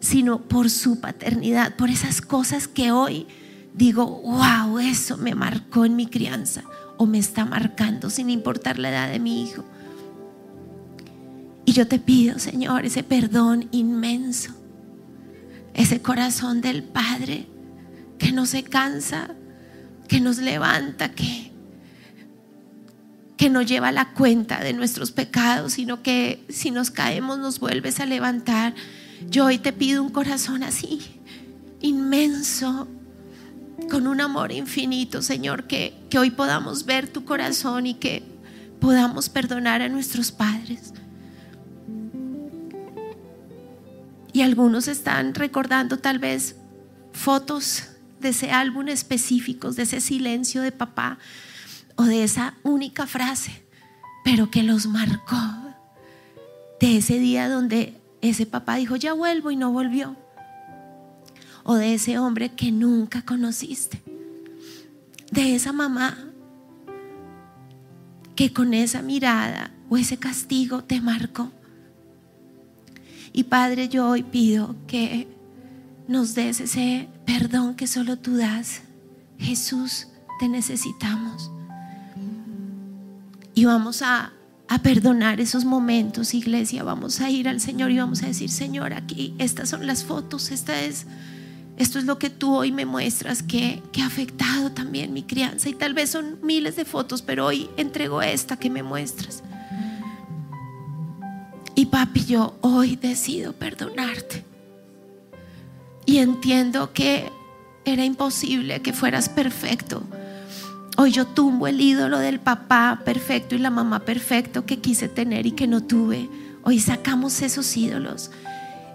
[0.00, 3.26] sino por su paternidad, por esas cosas que hoy
[3.74, 6.64] digo, wow, eso me marcó en mi crianza
[6.96, 9.64] o me está marcando sin importar la edad de mi hijo.
[11.64, 14.52] Y yo te pido, Señor, ese perdón inmenso,
[15.72, 17.46] ese corazón del Padre
[18.18, 19.30] que no se cansa,
[20.08, 21.52] que nos levanta, que
[23.40, 27.98] que no lleva la cuenta de nuestros pecados, sino que si nos caemos nos vuelves
[27.98, 28.74] a levantar.
[29.30, 31.00] Yo hoy te pido un corazón así,
[31.80, 32.86] inmenso,
[33.90, 38.22] con un amor infinito, Señor, que, que hoy podamos ver tu corazón y que
[38.78, 40.92] podamos perdonar a nuestros padres.
[44.34, 46.56] Y algunos están recordando tal vez
[47.14, 47.84] fotos
[48.20, 51.18] de ese álbum específicos, de ese silencio de papá,
[52.00, 53.62] o de esa única frase,
[54.24, 55.36] pero que los marcó.
[56.80, 60.16] De ese día donde ese papá dijo, ya vuelvo y no volvió.
[61.62, 64.02] O de ese hombre que nunca conociste.
[65.30, 66.16] De esa mamá
[68.34, 71.52] que con esa mirada o ese castigo te marcó.
[73.34, 75.28] Y Padre, yo hoy pido que
[76.08, 78.80] nos des ese perdón que solo tú das.
[79.38, 81.50] Jesús, te necesitamos.
[83.54, 84.32] Y vamos a,
[84.68, 86.84] a perdonar esos momentos, iglesia.
[86.84, 90.50] Vamos a ir al Señor y vamos a decir, Señor, aquí estas son las fotos,
[90.52, 91.06] esta es,
[91.76, 95.68] esto es lo que tú hoy me muestras que, que ha afectado también mi crianza.
[95.68, 99.42] Y tal vez son miles de fotos, pero hoy entrego esta que me muestras.
[101.74, 104.44] Y papi, yo hoy decido perdonarte.
[106.06, 107.30] Y entiendo que
[107.84, 110.02] era imposible que fueras perfecto
[111.02, 115.46] Hoy yo tumbo el ídolo del papá perfecto y la mamá perfecto que quise tener
[115.46, 116.28] y que no tuve.
[116.62, 118.30] Hoy sacamos esos ídolos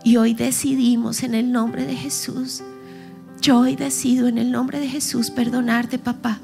[0.04, 2.62] y hoy decidimos en el nombre de Jesús.
[3.42, 6.38] Yo hoy decido en el nombre de Jesús perdonarte, papá.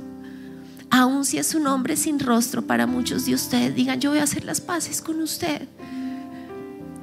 [0.89, 4.23] Aun si es un hombre sin rostro para muchos de ustedes, digan, yo voy a
[4.23, 5.67] hacer las paces con usted.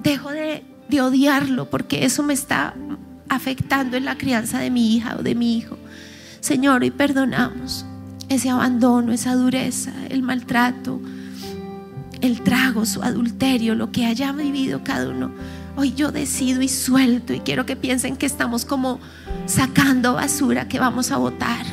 [0.03, 2.75] Dejo de, de odiarlo porque eso me está
[3.29, 5.79] afectando en la crianza de mi hija o de mi hijo
[6.41, 7.85] Señor, hoy perdonamos
[8.29, 11.01] ese abandono, esa dureza, el maltrato,
[12.21, 15.31] el trago, su adulterio, lo que haya vivido cada uno.
[15.77, 18.99] Hoy yo decido y suelto y quiero que piensen que estamos como
[19.47, 21.65] sacando basura que vamos a botar.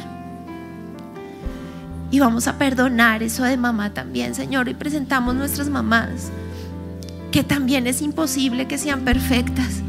[2.12, 4.70] Y vamos a perdonar eso de mamá también, Señor.
[4.70, 6.32] Y presentamos nuestras mamás,
[7.32, 9.82] que también es imposible que sean perfectas.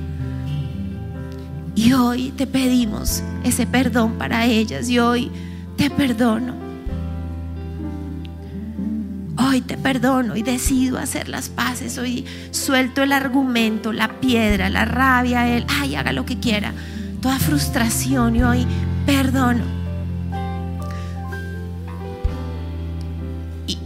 [1.75, 5.31] Y hoy te pedimos ese perdón para ellas y hoy
[5.77, 6.55] te perdono.
[9.39, 11.99] Hoy te perdono y decido hacer las paces.
[11.99, 16.72] Hoy suelto el argumento, la piedra, la rabia, el, ay, haga lo que quiera.
[17.20, 18.66] Toda frustración y hoy
[19.05, 19.64] perdono.
[23.66, 23.79] Y,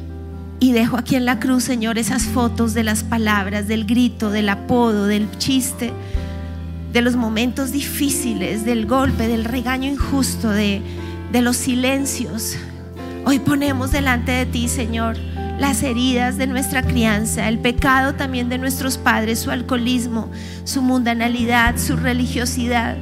[0.60, 4.48] y dejo aquí en la cruz, Señor, esas fotos de las palabras, del grito, del
[4.48, 5.92] apodo, del chiste,
[6.92, 10.80] de los momentos difíciles, del golpe, del regaño injusto, de,
[11.32, 12.56] de los silencios.
[13.24, 15.16] Hoy ponemos delante de ti, Señor,
[15.58, 20.30] las heridas de nuestra crianza, el pecado también de nuestros padres, su alcoholismo,
[20.64, 22.96] su mundanalidad, su religiosidad.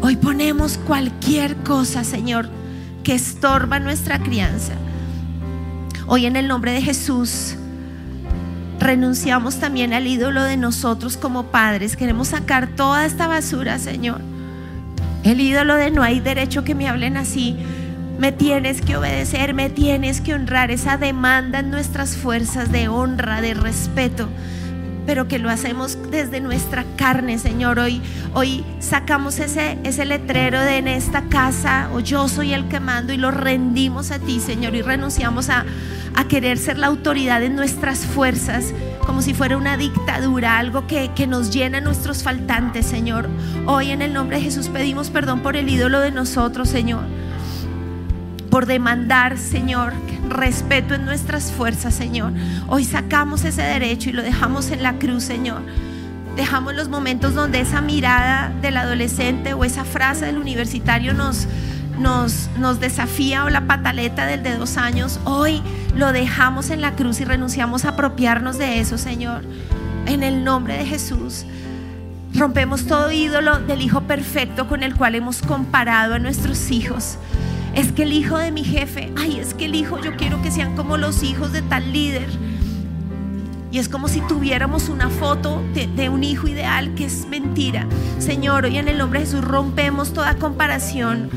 [0.00, 2.48] Hoy ponemos cualquier cosa, Señor,
[3.02, 4.72] que estorba nuestra crianza.
[6.06, 7.56] Hoy en el nombre de Jesús
[8.78, 11.96] renunciamos también al ídolo de nosotros como padres.
[11.96, 14.29] Queremos sacar toda esta basura, Señor.
[15.24, 17.56] El ídolo de no hay derecho que me hablen así.
[18.18, 20.70] Me tienes que obedecer, me tienes que honrar.
[20.70, 24.28] Esa demanda en nuestras fuerzas de honra, de respeto.
[25.06, 27.78] Pero que lo hacemos desde nuestra carne, Señor.
[27.78, 28.00] Hoy,
[28.32, 33.12] hoy sacamos ese, ese letrero de en esta casa, o yo soy el que mando,
[33.12, 34.74] y lo rendimos a ti, Señor.
[34.74, 35.64] Y renunciamos a,
[36.14, 38.72] a querer ser la autoridad en nuestras fuerzas,
[39.10, 43.28] como si fuera una dictadura, algo que, que nos llena nuestros faltantes, Señor.
[43.66, 47.02] Hoy en el nombre de Jesús pedimos perdón por el ídolo de nosotros, Señor.
[48.50, 49.94] Por demandar, Señor,
[50.28, 52.32] respeto en nuestras fuerzas, Señor.
[52.68, 55.62] Hoy sacamos ese derecho y lo dejamos en la cruz, Señor.
[56.36, 61.48] Dejamos los momentos donde esa mirada del adolescente o esa frase del universitario nos,
[62.00, 65.62] nos, desafía o la pataleta del de dos años, hoy
[65.94, 69.42] lo dejamos en la cruz y renunciamos a apropiarnos de eso, Señor.
[70.06, 71.44] En el nombre de Jesús.
[72.34, 77.18] Rompemos todo ídolo del hijo perfecto con el cual hemos comparado a nuestros hijos.
[77.74, 80.50] Es que el hijo de mi jefe, ay, es que el hijo, yo quiero que
[80.50, 82.28] sean como los hijos de tal líder.
[83.72, 87.86] Y es como si tuviéramos una foto de, de, un hijo ideal que es mentira.
[88.18, 91.30] Señor, hoy en el nombre de Jesús rompemos toda comparación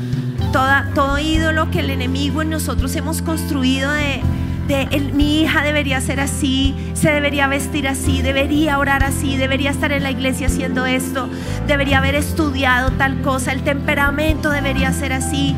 [0.54, 4.22] toda, todo ídolo que el enemigo en nosotros hemos construido de,
[4.68, 9.90] de mi hija debería ser así, se debería vestir así, debería orar así, debería estar
[9.90, 11.28] en la iglesia haciendo esto,
[11.66, 15.56] debería haber estudiado tal cosa, el temperamento debería ser así.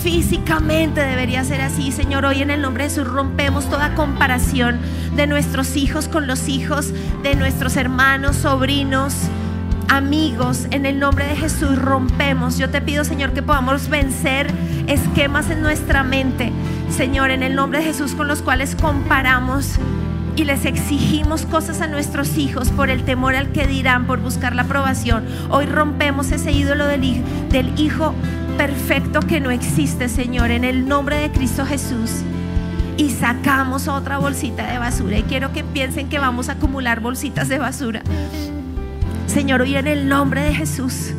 [0.00, 2.24] Físicamente debería ser así, Señor.
[2.24, 4.78] Hoy en el nombre de Jesús rompemos toda comparación
[5.16, 6.92] de nuestros hijos con los hijos
[7.24, 9.14] de nuestros hermanos, sobrinos,
[9.88, 12.58] amigos, en el nombre de Jesús rompemos.
[12.58, 14.48] Yo te pido, Señor, que podamos vencer
[14.86, 16.52] esquemas en nuestra mente,
[16.90, 19.76] Señor, en el nombre de Jesús con los cuales comparamos
[20.36, 24.54] y les exigimos cosas a nuestros hijos por el temor al que dirán, por buscar
[24.54, 25.24] la aprobación.
[25.50, 28.14] Hoy rompemos ese ídolo del, hij- del hijo
[28.58, 32.10] perfecto que no existe, Señor, en el nombre de Cristo Jesús.
[32.98, 35.18] Y sacamos otra bolsita de basura.
[35.18, 38.02] Y quiero que piensen que vamos a acumular bolsitas de basura.
[39.36, 41.12] Señor, hoy en el nombre de Jesús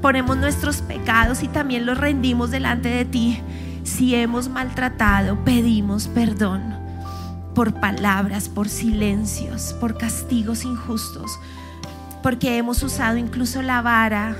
[0.00, 3.42] ponemos nuestros pecados y también los rendimos delante de ti.
[3.84, 6.74] Si hemos maltratado, pedimos perdón
[7.54, 11.38] por palabras, por silencios, por castigos injustos,
[12.22, 14.34] porque hemos usado incluso la vara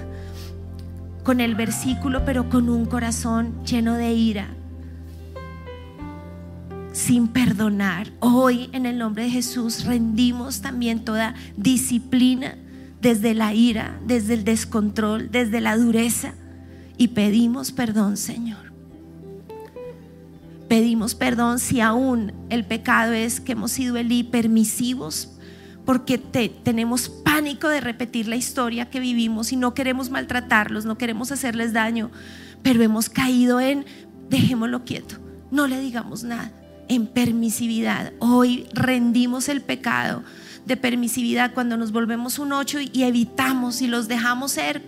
[1.22, 4.46] con el versículo, pero con un corazón lleno de ira,
[6.92, 8.10] sin perdonar.
[8.20, 12.56] Hoy, en el nombre de Jesús, rendimos también toda disciplina
[13.00, 16.34] desde la ira, desde el descontrol, desde la dureza
[16.96, 18.68] y pedimos perdón, Señor.
[20.68, 25.32] Pedimos perdón si aún el pecado es que hemos sido el permisivos
[25.86, 30.98] porque te- tenemos pánico de repetir la historia que vivimos y no queremos maltratarlos, no
[30.98, 32.10] queremos hacerles daño,
[32.62, 33.86] pero hemos caído en
[34.28, 35.14] dejémoslo quieto,
[35.50, 36.52] no le digamos nada,
[36.88, 38.12] en permisividad.
[38.18, 40.22] Hoy rendimos el pecado
[40.68, 44.82] de permisividad cuando nos volvemos un ocho y evitamos y los dejamos ser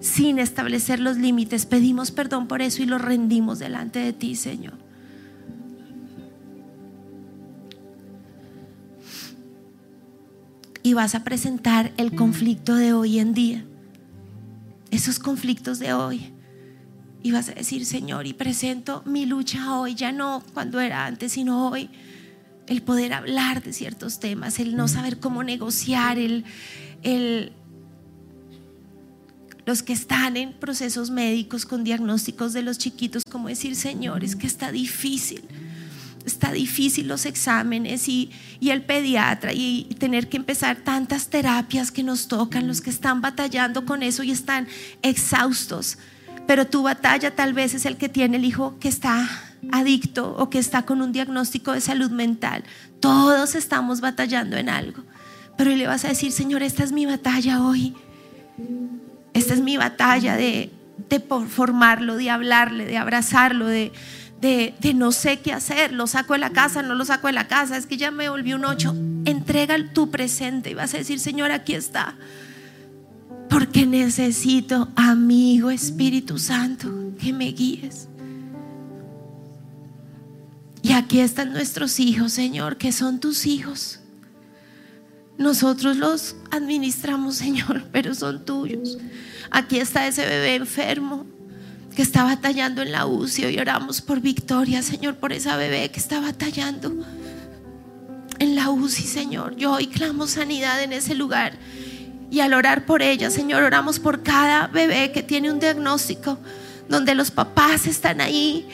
[0.00, 1.64] sin establecer los límites.
[1.64, 4.90] Pedimos perdón por eso y lo rendimos delante de ti, Señor.
[10.82, 13.64] y vas a presentar el conflicto de hoy en día.
[14.90, 16.32] Esos conflictos de hoy
[17.22, 21.32] Y vas a decir, Señor, y presento mi lucha hoy, ya no cuando era antes,
[21.32, 21.90] sino hoy.
[22.70, 26.44] El poder hablar de ciertos temas, el no saber cómo negociar, el,
[27.02, 27.52] el,
[29.66, 34.36] los que están en procesos médicos con diagnósticos de los chiquitos, como decir, Señor, es
[34.36, 35.42] que está difícil,
[36.24, 41.90] está difícil los exámenes y, y el pediatra y, y tener que empezar tantas terapias
[41.90, 44.68] que nos tocan, los que están batallando con eso y están
[45.02, 45.98] exhaustos.
[46.46, 50.50] Pero tu batalla tal vez es el que tiene el hijo que está adicto o
[50.50, 52.64] que está con un diagnóstico de salud mental.
[53.00, 55.02] Todos estamos batallando en algo.
[55.56, 57.94] Pero le vas a decir, Señor, esta es mi batalla hoy.
[59.34, 60.70] Esta es mi batalla de,
[61.08, 63.92] de formarlo, de hablarle, de abrazarlo, de,
[64.40, 65.92] de, de no sé qué hacer.
[65.92, 67.76] Lo saco de la casa, no lo saco de la casa.
[67.76, 68.94] Es que ya me volví un ocho.
[69.24, 72.16] Entrega tu presente y vas a decir, Señor, aquí está.
[73.48, 78.09] Porque necesito, amigo Espíritu Santo, que me guíes.
[80.82, 84.00] Y aquí están nuestros hijos, Señor, que son tus hijos.
[85.36, 88.98] Nosotros los administramos, Señor, pero son tuyos.
[89.50, 91.26] Aquí está ese bebé enfermo
[91.94, 93.46] que está batallando en la UCI.
[93.46, 96.94] Hoy oramos por victoria, Señor, por esa bebé que está batallando
[98.38, 99.56] en la UCI, Señor.
[99.56, 101.54] Yo hoy clamo sanidad en ese lugar.
[102.30, 106.38] Y al orar por ella, Señor, oramos por cada bebé que tiene un diagnóstico,
[106.88, 108.68] donde los papás están ahí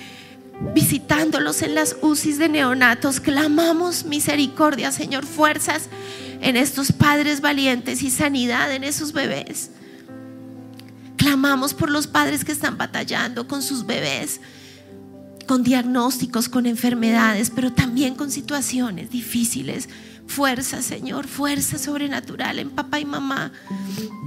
[0.75, 3.21] visitándolos en las UCIs de neonatos.
[3.21, 5.89] Clamamos misericordia, Señor, fuerzas
[6.41, 9.71] en estos padres valientes y sanidad en esos bebés.
[11.17, 14.41] Clamamos por los padres que están batallando con sus bebés,
[15.47, 19.89] con diagnósticos, con enfermedades, pero también con situaciones difíciles.
[20.27, 23.53] Fuerza, Señor, fuerza sobrenatural en papá y mamá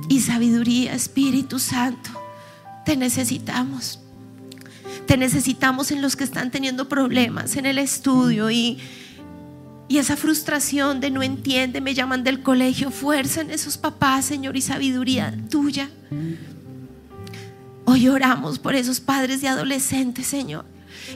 [0.08, 2.10] y sabiduría, Espíritu Santo.
[2.86, 4.00] Te necesitamos.
[5.10, 8.78] Te necesitamos en los que están teniendo problemas en el estudio y,
[9.88, 12.92] y esa frustración de no entiende, me llaman del colegio.
[12.92, 15.90] Fuerza en esos papás, Señor, y sabiduría tuya.
[17.86, 20.64] Hoy oramos por esos padres de adolescentes, Señor.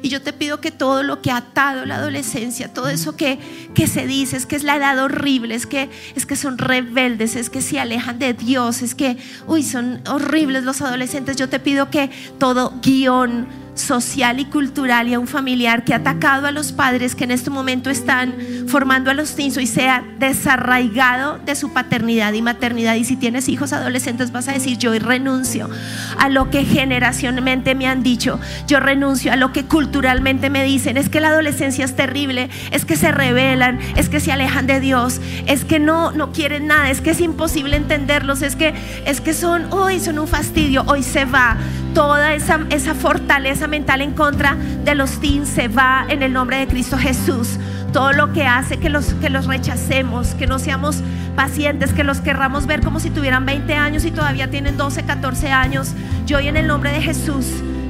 [0.01, 3.37] Y yo te pido que todo lo que ha atado la adolescencia, todo eso que,
[3.75, 7.35] que se dice, es que es la edad horrible, es que, es que son rebeldes,
[7.35, 11.37] es que se alejan de Dios, es que, uy, son horribles los adolescentes.
[11.37, 15.97] Yo te pido que todo guion social y cultural y a un familiar que ha
[15.97, 18.35] atacado a los padres que en este momento están
[18.67, 22.95] formando a los teens y sea desarraigado de su paternidad y maternidad.
[22.95, 25.69] Y si tienes hijos adolescentes vas a decir, yo renuncio
[26.17, 30.97] a lo que generacionalmente me han dicho, yo renuncio a lo que culturalmente me dicen,
[30.97, 34.79] es que la adolescencia es terrible, es que se rebelan, es que se alejan de
[34.79, 38.73] Dios, es que no, no quieren nada, es que es imposible entenderlos, es que,
[39.05, 41.57] es que son, hoy son un fastidio, hoy se va
[41.93, 46.57] toda esa, esa fortaleza mental en contra de los teens se va en el nombre
[46.57, 47.57] de Cristo Jesús.
[47.91, 51.01] Todo lo que hace que los, que los rechacemos, que no seamos
[51.35, 55.51] pacientes, que los querramos ver como si tuvieran 20 años y todavía tienen 12, 14
[55.51, 55.93] años.
[56.25, 57.45] Yo hoy en el nombre de Jesús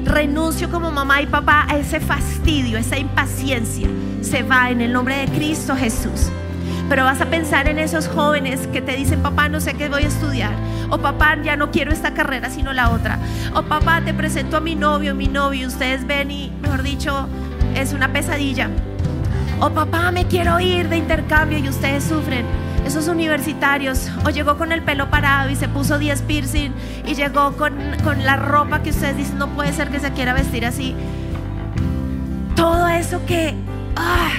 [0.06, 3.88] renuncio como mamá y papá a ese fastidio, esa impaciencia.
[4.22, 6.30] Se va en el nombre de Cristo Jesús.
[6.94, 10.04] Pero vas a pensar en esos jóvenes que te dicen, papá, no sé qué voy
[10.04, 10.54] a estudiar.
[10.92, 13.18] O papá, ya no quiero esta carrera, sino la otra.
[13.56, 15.68] O papá, te presento a mi novio, mi novio.
[15.68, 17.28] Ustedes ven y, mejor dicho,
[17.74, 18.70] es una pesadilla.
[19.60, 22.46] O papá, me quiero ir de intercambio y ustedes sufren.
[22.86, 26.74] Esos universitarios, o llegó con el pelo parado y se puso 10 piercing
[27.08, 27.74] y llegó con,
[28.04, 30.96] con la ropa que ustedes dicen, no puede ser que se quiera vestir así.
[32.56, 33.56] Todo eso que
[33.96, 34.30] ah,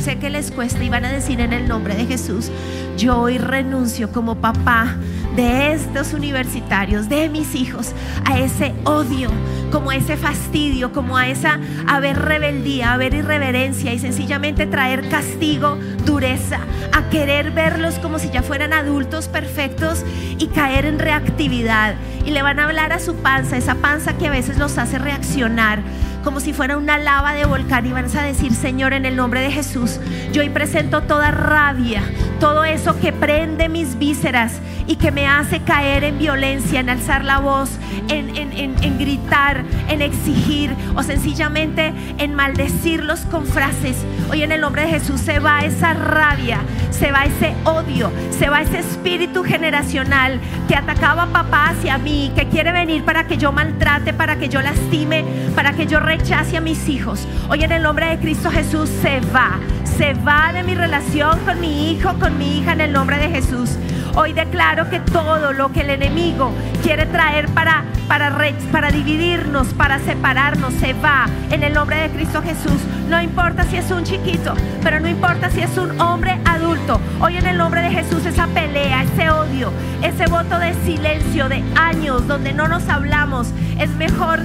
[0.00, 2.50] sé que les cuesta y van a decir en el nombre de Jesús,
[2.96, 4.96] yo hoy renuncio como papá
[5.36, 7.92] de estos universitarios, de mis hijos,
[8.24, 9.30] a ese odio,
[9.70, 14.66] como a ese fastidio, como a esa a ver rebeldía, a ver irreverencia y sencillamente
[14.66, 16.58] traer castigo, dureza,
[16.92, 20.04] a querer verlos como si ya fueran adultos perfectos
[20.38, 21.94] y caer en reactividad.
[22.28, 24.98] Y le van a hablar a su panza, esa panza que a veces los hace
[24.98, 25.80] reaccionar
[26.22, 29.40] como si fuera una lava de volcán y van a decir, Señor, en el nombre
[29.40, 29.98] de Jesús,
[30.30, 32.02] yo hoy presento toda rabia,
[32.38, 37.24] todo eso que prende mis vísceras y que me hace caer en violencia, en alzar
[37.24, 37.70] la voz,
[38.10, 43.96] en, en- en- en gritar, en exigir o sencillamente en maldecirlos con frases.
[44.30, 46.58] Hoy en el nombre de Jesús se va esa rabia,
[46.90, 52.32] se va ese odio, se va ese espíritu generacional que atacaba a papá hacia mí,
[52.34, 55.24] que quiere venir para que yo maltrate, para que yo lastime,
[55.54, 57.26] para que yo rechace a mis hijos.
[57.48, 61.60] Hoy en el nombre de Cristo Jesús se va, se va de mi relación con
[61.60, 63.76] mi hijo, con mi hija en el nombre de Jesús.
[64.20, 66.50] Hoy declaro que todo lo que el enemigo
[66.82, 68.36] quiere traer para, para,
[68.72, 72.80] para dividirnos, para separarnos, se va en el nombre de Cristo Jesús.
[73.08, 77.00] No importa si es un chiquito, pero no importa si es un hombre adulto.
[77.20, 79.70] Hoy en el nombre de Jesús esa pelea, ese odio,
[80.02, 84.40] ese voto de silencio de años donde no nos hablamos, es mejor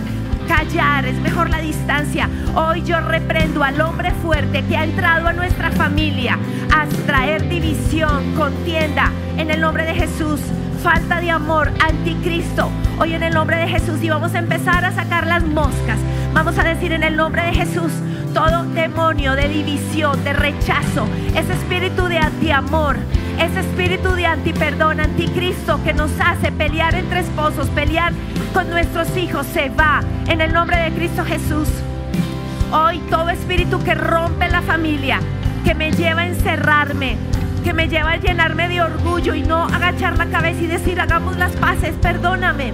[0.48, 2.30] callar, es mejor la distancia.
[2.56, 6.38] Hoy yo reprendo al hombre fuerte que ha entrado a nuestra familia
[6.74, 10.40] a traer división, contienda, en el nombre de Jesús.
[10.82, 12.70] Falta de amor, anticristo.
[13.00, 15.98] Hoy en el nombre de Jesús y vamos a empezar a sacar las moscas.
[16.34, 17.92] Vamos a decir en el nombre de Jesús
[18.34, 22.98] todo demonio de división, de rechazo, ese espíritu de antiamor,
[23.40, 28.12] ese espíritu de antiperdón, anticristo que nos hace pelear entre esposos, pelear
[28.54, 31.68] con nuestros hijos, se va en el nombre de Cristo Jesús.
[32.72, 35.20] Hoy todo espíritu que rompe la familia,
[35.64, 37.18] que me lleva a encerrarme,
[37.64, 41.38] que me lleva a llenarme de orgullo y no agachar la cabeza y decir hagamos
[41.38, 42.74] las paces, perdóname,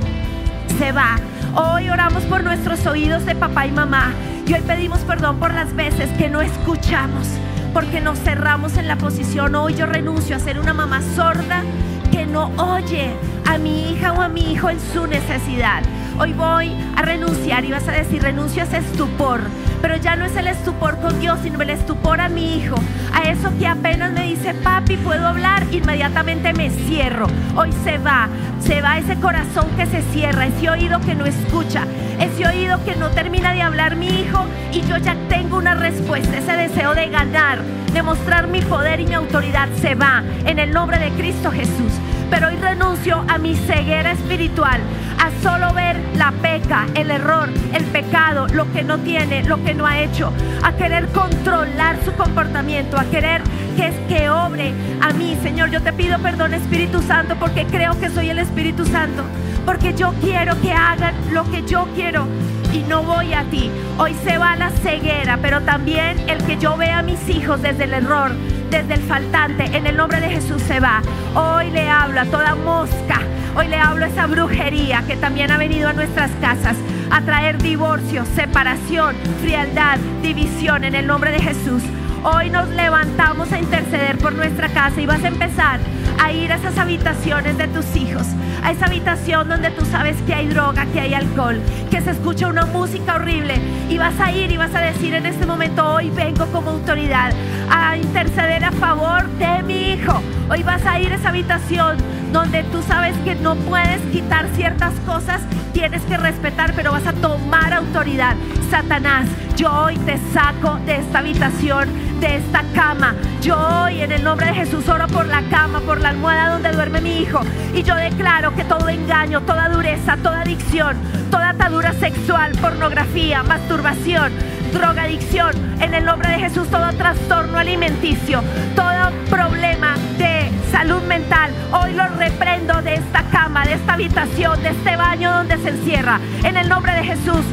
[0.78, 1.18] se va.
[1.56, 4.12] Hoy oramos por nuestros oídos de papá y mamá
[4.46, 7.28] y hoy pedimos perdón por las veces que no escuchamos,
[7.74, 9.56] porque nos cerramos en la posición.
[9.56, 11.64] Hoy yo renuncio a ser una mamá sorda
[12.12, 13.14] que no oye
[13.50, 15.82] a mi hija o a mi hijo en su necesidad.
[16.20, 19.42] Hoy voy a renunciar y vas a decir, renuncio a ese estupor.
[19.82, 22.76] Pero ya no es el estupor con Dios, sino el estupor a mi hijo.
[23.12, 27.26] A eso que apenas me dice, papi, puedo hablar, inmediatamente me cierro.
[27.56, 28.28] Hoy se va,
[28.60, 31.86] se va ese corazón que se cierra, ese oído que no escucha,
[32.20, 36.38] ese oído que no termina de hablar mi hijo y yo ya tengo una respuesta,
[36.38, 40.72] ese deseo de ganar, de mostrar mi poder y mi autoridad se va en el
[40.72, 41.94] nombre de Cristo Jesús.
[42.30, 44.80] Pero hoy renuncio a mi ceguera espiritual,
[45.20, 49.74] a solo ver la peca, el error, el pecado, lo que no tiene, lo que
[49.74, 50.32] no ha hecho,
[50.64, 53.42] a querer controlar su comportamiento, a querer
[53.76, 55.72] que es que obre a mí, Señor.
[55.72, 59.24] Yo te pido perdón, Espíritu Santo, porque creo que soy el Espíritu Santo,
[59.66, 62.28] porque yo quiero que hagan lo que yo quiero
[62.74, 63.72] y no voy a ti.
[63.98, 67.86] Hoy se va la ceguera, pero también el que yo vea a mis hijos desde
[67.86, 68.32] el error,
[68.70, 71.02] desde el faltante, en el nombre de Jesús se va.
[71.36, 73.22] Hoy le hablo a toda mosca,
[73.56, 76.78] hoy le hablo a esa brujería que también ha venido a nuestras casas
[77.12, 81.82] a traer divorcio, separación, frialdad, división en el nombre de Jesús.
[82.24, 85.80] Hoy nos levantamos a interceder por nuestra casa y vas a empezar
[86.22, 88.28] a ir a esas habitaciones de tus hijos,
[88.64, 92.48] a esa habitación donde tú sabes que hay droga, que hay alcohol, que se escucha
[92.48, 93.56] una música horrible
[93.90, 97.32] y vas a ir y vas a decir en este momento, hoy vengo como autoridad
[97.70, 100.22] a interceder a favor de mi hijo.
[100.50, 101.98] Hoy vas a ir a esa habitación
[102.32, 105.42] donde tú sabes que no puedes quitar ciertas cosas,
[105.74, 108.36] tienes que respetar, pero vas a tomar autoridad.
[108.70, 111.90] Satanás, yo hoy te saco de esta habitación,
[112.20, 113.16] de esta cama.
[113.42, 116.72] Yo hoy en el nombre de Jesús oro por la cama, por la almohada donde
[116.72, 117.42] duerme mi hijo.
[117.74, 120.98] Y yo declaro que todo engaño, toda dureza, toda adicción,
[121.32, 124.32] toda atadura sexual, pornografía, masturbación,
[124.74, 128.44] drogadicción, en el nombre de Jesús, todo trastorno alimenticio,
[128.76, 134.70] todo problema de salud mental, hoy lo reprendo de esta cama, de esta habitación, de
[134.70, 137.46] este baño donde se encierra, en el nombre de Jesús.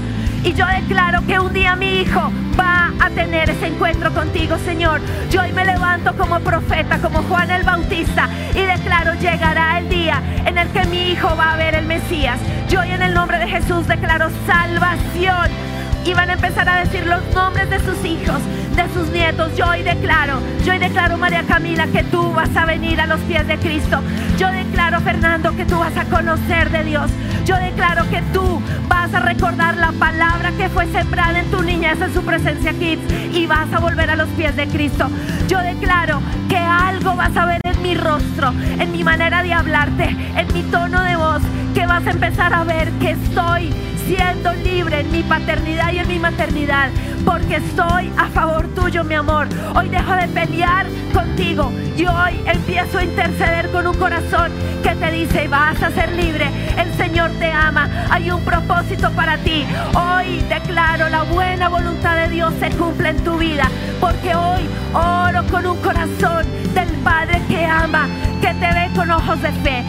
[0.45, 5.01] Y yo declaro que un día mi hijo va a tener ese encuentro contigo, Señor.
[5.31, 10.23] Yo hoy me levanto como profeta, como Juan el Bautista, y declaro, llegará el día
[10.45, 12.39] en el que mi hijo va a ver el Mesías.
[12.69, 15.76] Yo hoy en el nombre de Jesús declaro salvación.
[16.07, 18.41] Y van a empezar a decir los nombres de sus hijos,
[18.77, 19.51] de sus nietos.
[19.57, 23.19] Yo hoy declaro, yo hoy declaro, María Camila, que tú vas a venir a los
[23.23, 24.01] pies de Cristo.
[24.39, 27.11] Yo declaro, Fernando, que tú vas a conocer de Dios.
[27.45, 32.01] Yo declaro que tú vas a recordar la palabra que fue sembrada en tu niñez
[32.01, 33.03] en su presencia kids
[33.33, 35.09] y vas a volver a los pies de Cristo.
[35.49, 40.05] Yo declaro que algo vas a ver en mi rostro, en mi manera de hablarte,
[40.37, 41.43] en mi tono de voz,
[41.75, 43.73] que vas a empezar a ver que estoy
[44.07, 46.91] siendo libre en mi paternidad y en mi maternidad,
[47.25, 49.49] porque estoy a favor tuyo, mi amor.
[49.75, 54.53] Hoy dejo de pelear contigo y hoy empiezo a interceder con un corazón
[54.83, 56.49] que te dice, vas a ser libre,
[56.79, 59.67] el Señor te ama, hay un propósito para ti.
[59.95, 63.69] Hoy declaro la buena voluntad de Dios se cumple en tu vida,
[64.01, 64.63] porque hoy
[64.95, 68.07] oro con un corazón del Padre que ama,
[68.41, 69.85] que te ve con ojos de fe.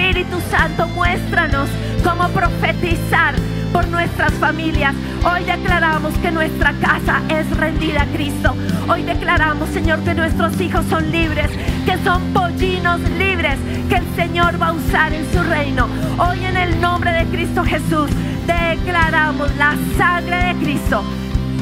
[0.00, 1.68] Espíritu Santo, muéstranos
[2.02, 3.34] cómo profetizar
[3.70, 4.94] por nuestras familias.
[5.22, 8.56] Hoy declaramos que nuestra casa es rendida a Cristo.
[8.88, 11.50] Hoy declaramos, Señor, que nuestros hijos son libres,
[11.84, 13.58] que son pollinos libres,
[13.90, 15.86] que el Señor va a usar en su reino.
[16.18, 18.10] Hoy en el nombre de Cristo Jesús
[18.46, 21.04] declaramos la sangre de Cristo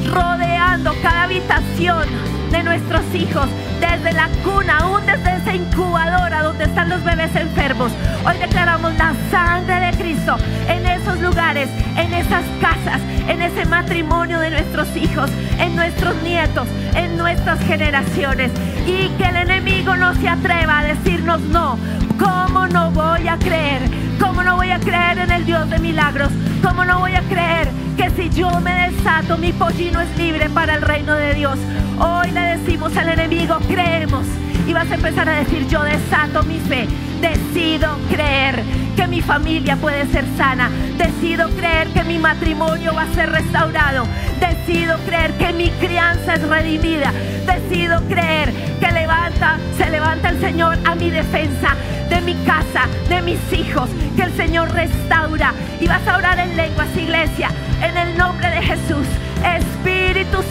[0.07, 2.07] rodeando cada habitación
[2.51, 3.49] de nuestros hijos,
[3.81, 7.93] desde la cuna, aún desde esa incubadora donde están los bebés enfermos.
[8.25, 10.37] Hoy declaramos la sangre de Cristo
[10.69, 16.67] en esos lugares, en esas casas, en ese matrimonio de nuestros hijos, en nuestros nietos,
[16.95, 18.51] en nuestras generaciones.
[18.87, 21.79] Y que el enemigo no se atreva a decirnos no.
[22.19, 23.83] ¿Cómo no voy a creer?
[24.19, 26.31] ¿Cómo no voy a creer en el Dios de milagros?
[26.63, 30.75] ¿Cómo no voy a creer que si yo me desato, mi pollino es libre para
[30.75, 31.59] el reino de Dios?
[32.01, 34.25] Hoy le decimos al enemigo, creemos.
[34.67, 36.87] Y vas a empezar a decir, yo desato mi fe.
[37.21, 38.63] Decido creer
[38.95, 40.71] que mi familia puede ser sana.
[40.97, 44.07] Decido creer que mi matrimonio va a ser restaurado.
[44.39, 47.13] Decido creer que mi crianza es redimida.
[47.47, 51.75] Decido creer que levanta, se levanta el Señor a mi defensa
[52.09, 55.53] de mi casa, de mis hijos, que el Señor restaura.
[55.81, 57.51] Y vas a orar en lenguas, iglesia,
[57.83, 59.07] en el nombre de Jesús.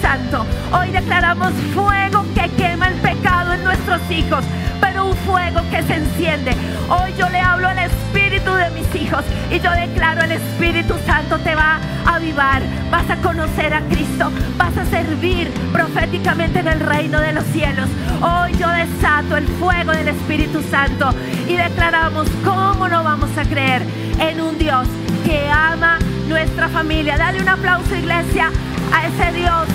[0.02, 4.46] Santo, hoy declaramos fuego que quema el pecado en nuestros hijos,
[4.80, 6.52] pero un fuego que se enciende.
[6.88, 11.38] Hoy yo le hablo al espíritu de mis hijos y yo declaro el Espíritu Santo
[11.40, 16.80] te va a avivar, vas a conocer a Cristo, vas a servir proféticamente en el
[16.80, 17.90] reino de los cielos.
[18.22, 21.10] Hoy yo desato el fuego del Espíritu Santo
[21.46, 23.84] y declaramos cómo no vamos a creer
[24.20, 24.88] en un Dios
[25.26, 26.00] que ama
[26.30, 27.18] nuestra familia.
[27.18, 28.50] Dale un aplauso, iglesia,
[28.92, 29.68] a ese Dios.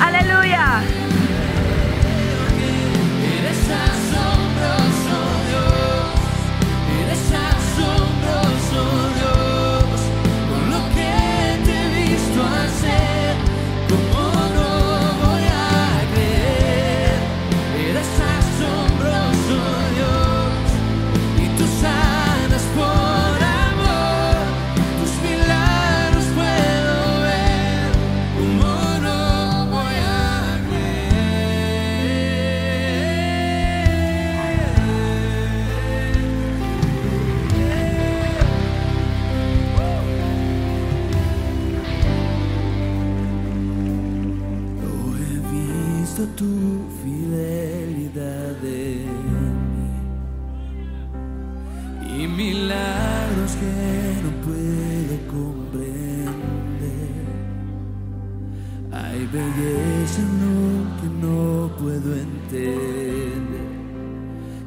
[0.00, 0.82] Aleluya.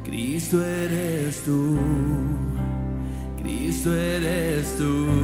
[0.04, 1.78] Cristo eres tú,
[3.40, 5.15] Cristo eres tú.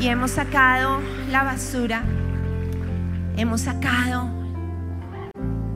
[0.00, 2.04] Y hemos sacado la basura,
[3.36, 4.28] hemos sacado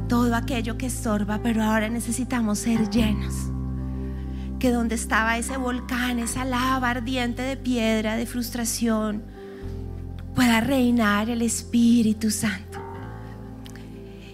[0.08, 3.34] todo aquello que estorba, pero ahora necesitamos ser llenos.
[4.58, 9.22] Que donde estaba ese volcán, esa lava ardiente de piedra, de frustración,
[10.34, 12.78] pueda reinar el Espíritu Santo.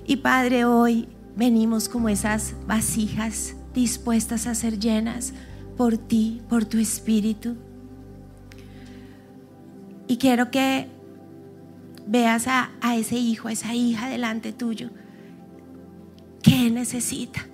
[0.07, 5.33] Y Padre, hoy venimos como esas vasijas dispuestas a ser llenas
[5.77, 7.57] por ti, por tu Espíritu.
[10.07, 10.89] Y quiero que
[12.07, 14.91] veas a, a ese hijo, a esa hija delante tuyo.
[16.43, 17.47] ¿Qué necesita?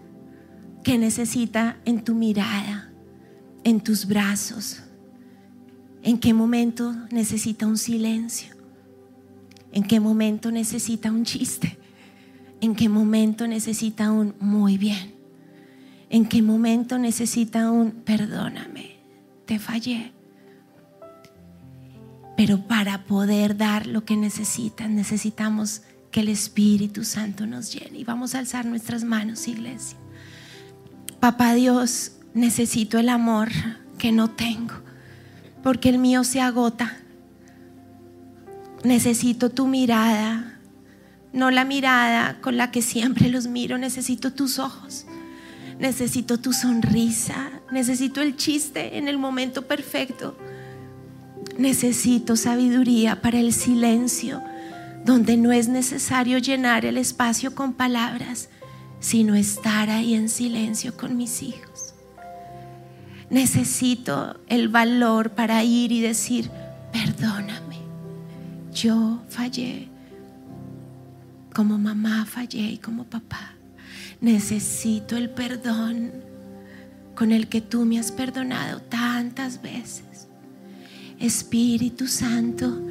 [0.82, 2.90] ¿Qué necesita en tu mirada,
[3.64, 4.82] en tus brazos?
[6.02, 8.54] ¿En qué momento necesita un silencio?
[9.72, 11.78] ¿En qué momento necesita un chiste?
[12.60, 15.14] ¿En qué momento necesita un muy bien?
[16.08, 18.96] ¿En qué momento necesita un perdóname?
[19.46, 20.12] Te fallé.
[22.40, 27.98] Pero para poder dar lo que necesitan, necesitamos que el Espíritu Santo nos llene.
[27.98, 29.98] Y vamos a alzar nuestras manos, iglesia.
[31.20, 33.50] Papá Dios, necesito el amor
[33.98, 34.72] que no tengo,
[35.62, 36.96] porque el mío se agota.
[38.84, 40.58] Necesito tu mirada,
[41.34, 45.04] no la mirada con la que siempre los miro, necesito tus ojos.
[45.78, 50.38] Necesito tu sonrisa, necesito el chiste en el momento perfecto.
[51.60, 54.42] Necesito sabiduría para el silencio,
[55.04, 58.48] donde no es necesario llenar el espacio con palabras,
[58.98, 61.92] sino estar ahí en silencio con mis hijos.
[63.28, 66.50] Necesito el valor para ir y decir,
[66.94, 67.80] perdóname,
[68.72, 69.88] yo fallé,
[71.54, 73.52] como mamá fallé y como papá.
[74.22, 76.10] Necesito el perdón
[77.14, 80.09] con el que tú me has perdonado tantas veces.
[81.20, 82.82] Espíritu Santo,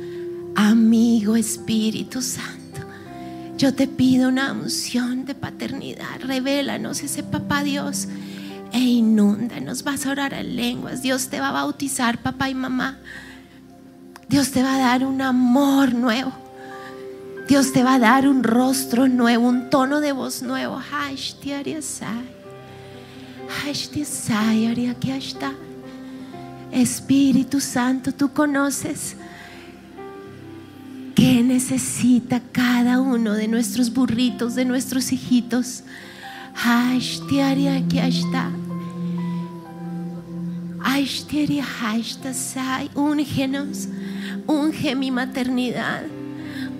[0.55, 2.81] amigo Espíritu Santo,
[3.57, 6.21] yo te pido una unción de paternidad.
[6.21, 8.07] Revélanos ese papá Dios
[8.71, 9.83] e inúndanos.
[9.83, 11.01] Vas a orar en lenguas.
[11.01, 12.99] Dios te va a bautizar, papá y mamá.
[14.29, 16.31] Dios te va a dar un amor nuevo.
[17.47, 20.79] Dios te va a dar un rostro nuevo, un tono de voz nuevo.
[26.71, 29.15] Espíritu Santo, tú conoces
[31.15, 35.83] qué necesita cada uno de nuestros burritos, de nuestros hijitos.
[42.95, 43.87] Úngenos,
[44.47, 46.03] unge mi maternidad,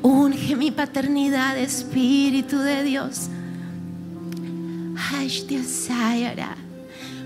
[0.01, 3.29] unge mi paternidad, Espíritu de Dios.
[4.95, 6.68] Hashtia sayara.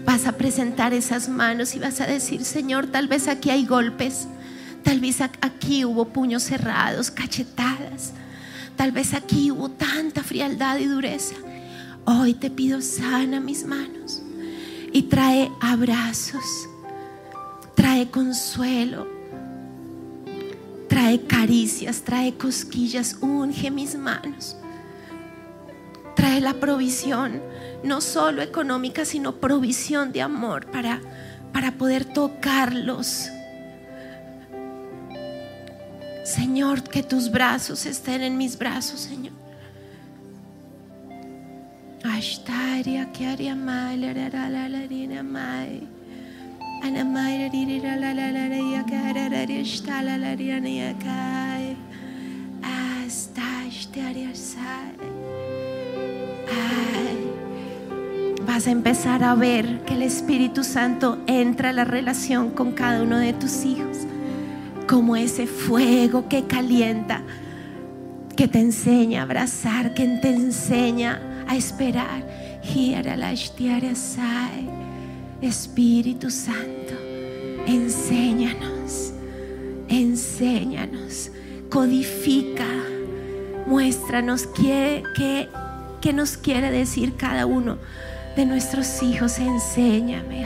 [0.06, 4.28] Vas a presentar esas manos y vas a decir, Señor, tal vez aquí hay golpes,
[4.84, 8.14] tal vez aquí hubo puños cerrados, cachetadas,
[8.76, 11.36] tal vez aquí hubo tanta frialdad y dureza.
[12.06, 14.22] Hoy te pido sana mis manos
[14.92, 16.68] y trae abrazos,
[17.76, 19.08] trae consuelo,
[20.88, 24.56] trae caricias, trae cosquillas, unge mis manos.
[26.16, 27.42] Trae la provisión,
[27.84, 31.02] no solo económica, sino provisión de amor para,
[31.52, 33.30] para poder tocarlos.
[36.24, 39.34] Señor, que tus brazos estén en mis brazos, Señor.
[42.04, 45.94] Ashtaria que haría mal, la la la la la la la.
[56.52, 57.23] Ay,
[58.46, 63.02] vas a empezar a ver que el Espíritu Santo entra a la relación con cada
[63.02, 64.00] uno de tus hijos,
[64.88, 67.24] como ese fuego que calienta,
[68.36, 72.28] que te enseña a abrazar, que te enseña a esperar.
[75.42, 76.94] Espíritu Santo,
[77.68, 79.14] enséñanos,
[79.88, 81.32] enséñanos,
[81.70, 82.66] codifica,
[83.68, 85.04] muéstranos qué
[86.14, 87.78] nos quiere decir cada uno
[88.36, 89.40] de nuestros hijos.
[89.40, 90.46] Enséñame.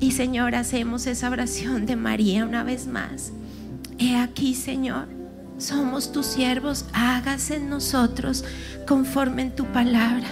[0.00, 3.32] Y Señor, hacemos esa oración de María una vez más.
[3.98, 5.06] He aquí, Señor,
[5.56, 8.44] somos tus siervos, hágase en nosotros
[8.86, 10.26] conforme en tu palabra.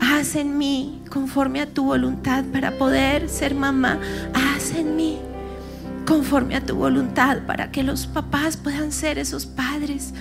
[0.00, 3.98] Haz en mí conforme a tu voluntad para poder ser mamá.
[4.34, 5.18] Haz en mí
[6.06, 10.12] conforme a tu voluntad para que los papás puedan ser esos padres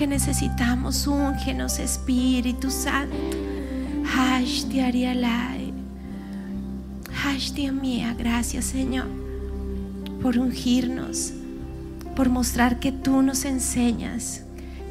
[0.00, 1.06] que necesitamos.
[1.06, 3.36] Úngenos, Espíritu Santo.
[4.06, 5.74] Hashtiarialai.
[7.12, 9.08] Hashtia mía, gracias Señor
[10.22, 11.34] por ungirnos,
[12.16, 14.42] por mostrar que tú nos enseñas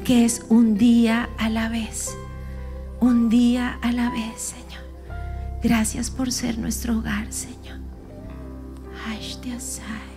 [0.04, 2.16] que es un día a la vez,
[3.00, 4.84] un día a la vez, Señor.
[5.60, 7.78] Gracias por ser nuestro hogar, Señor.
[9.04, 10.09] Hashtia sai,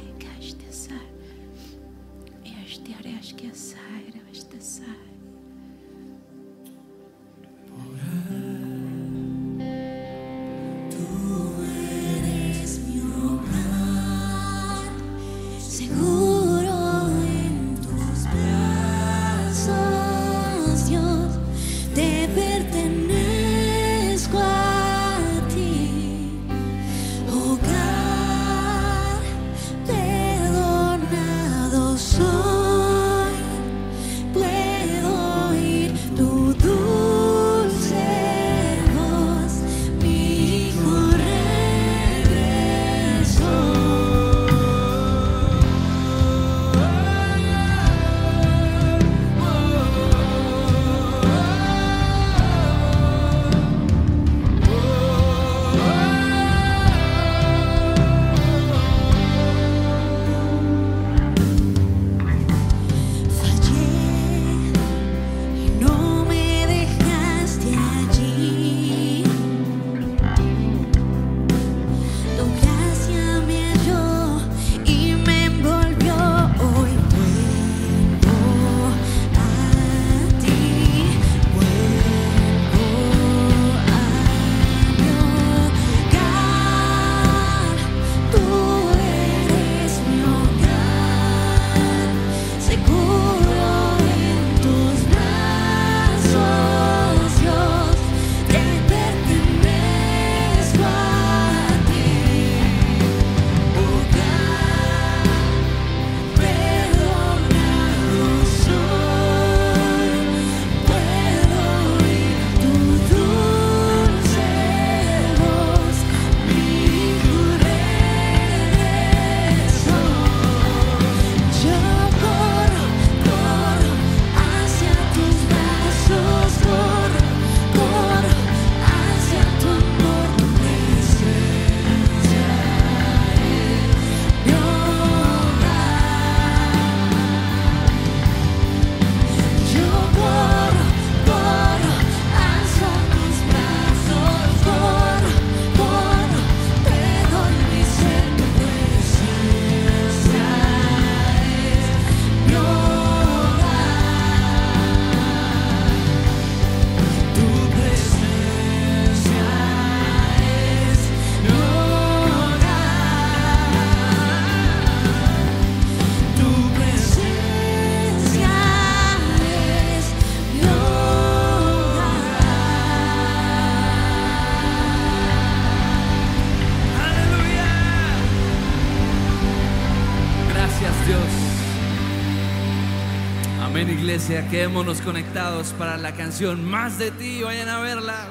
[184.53, 187.41] Quedémonos conectados para la canción Más de ti.
[187.41, 188.22] Vayan a verla.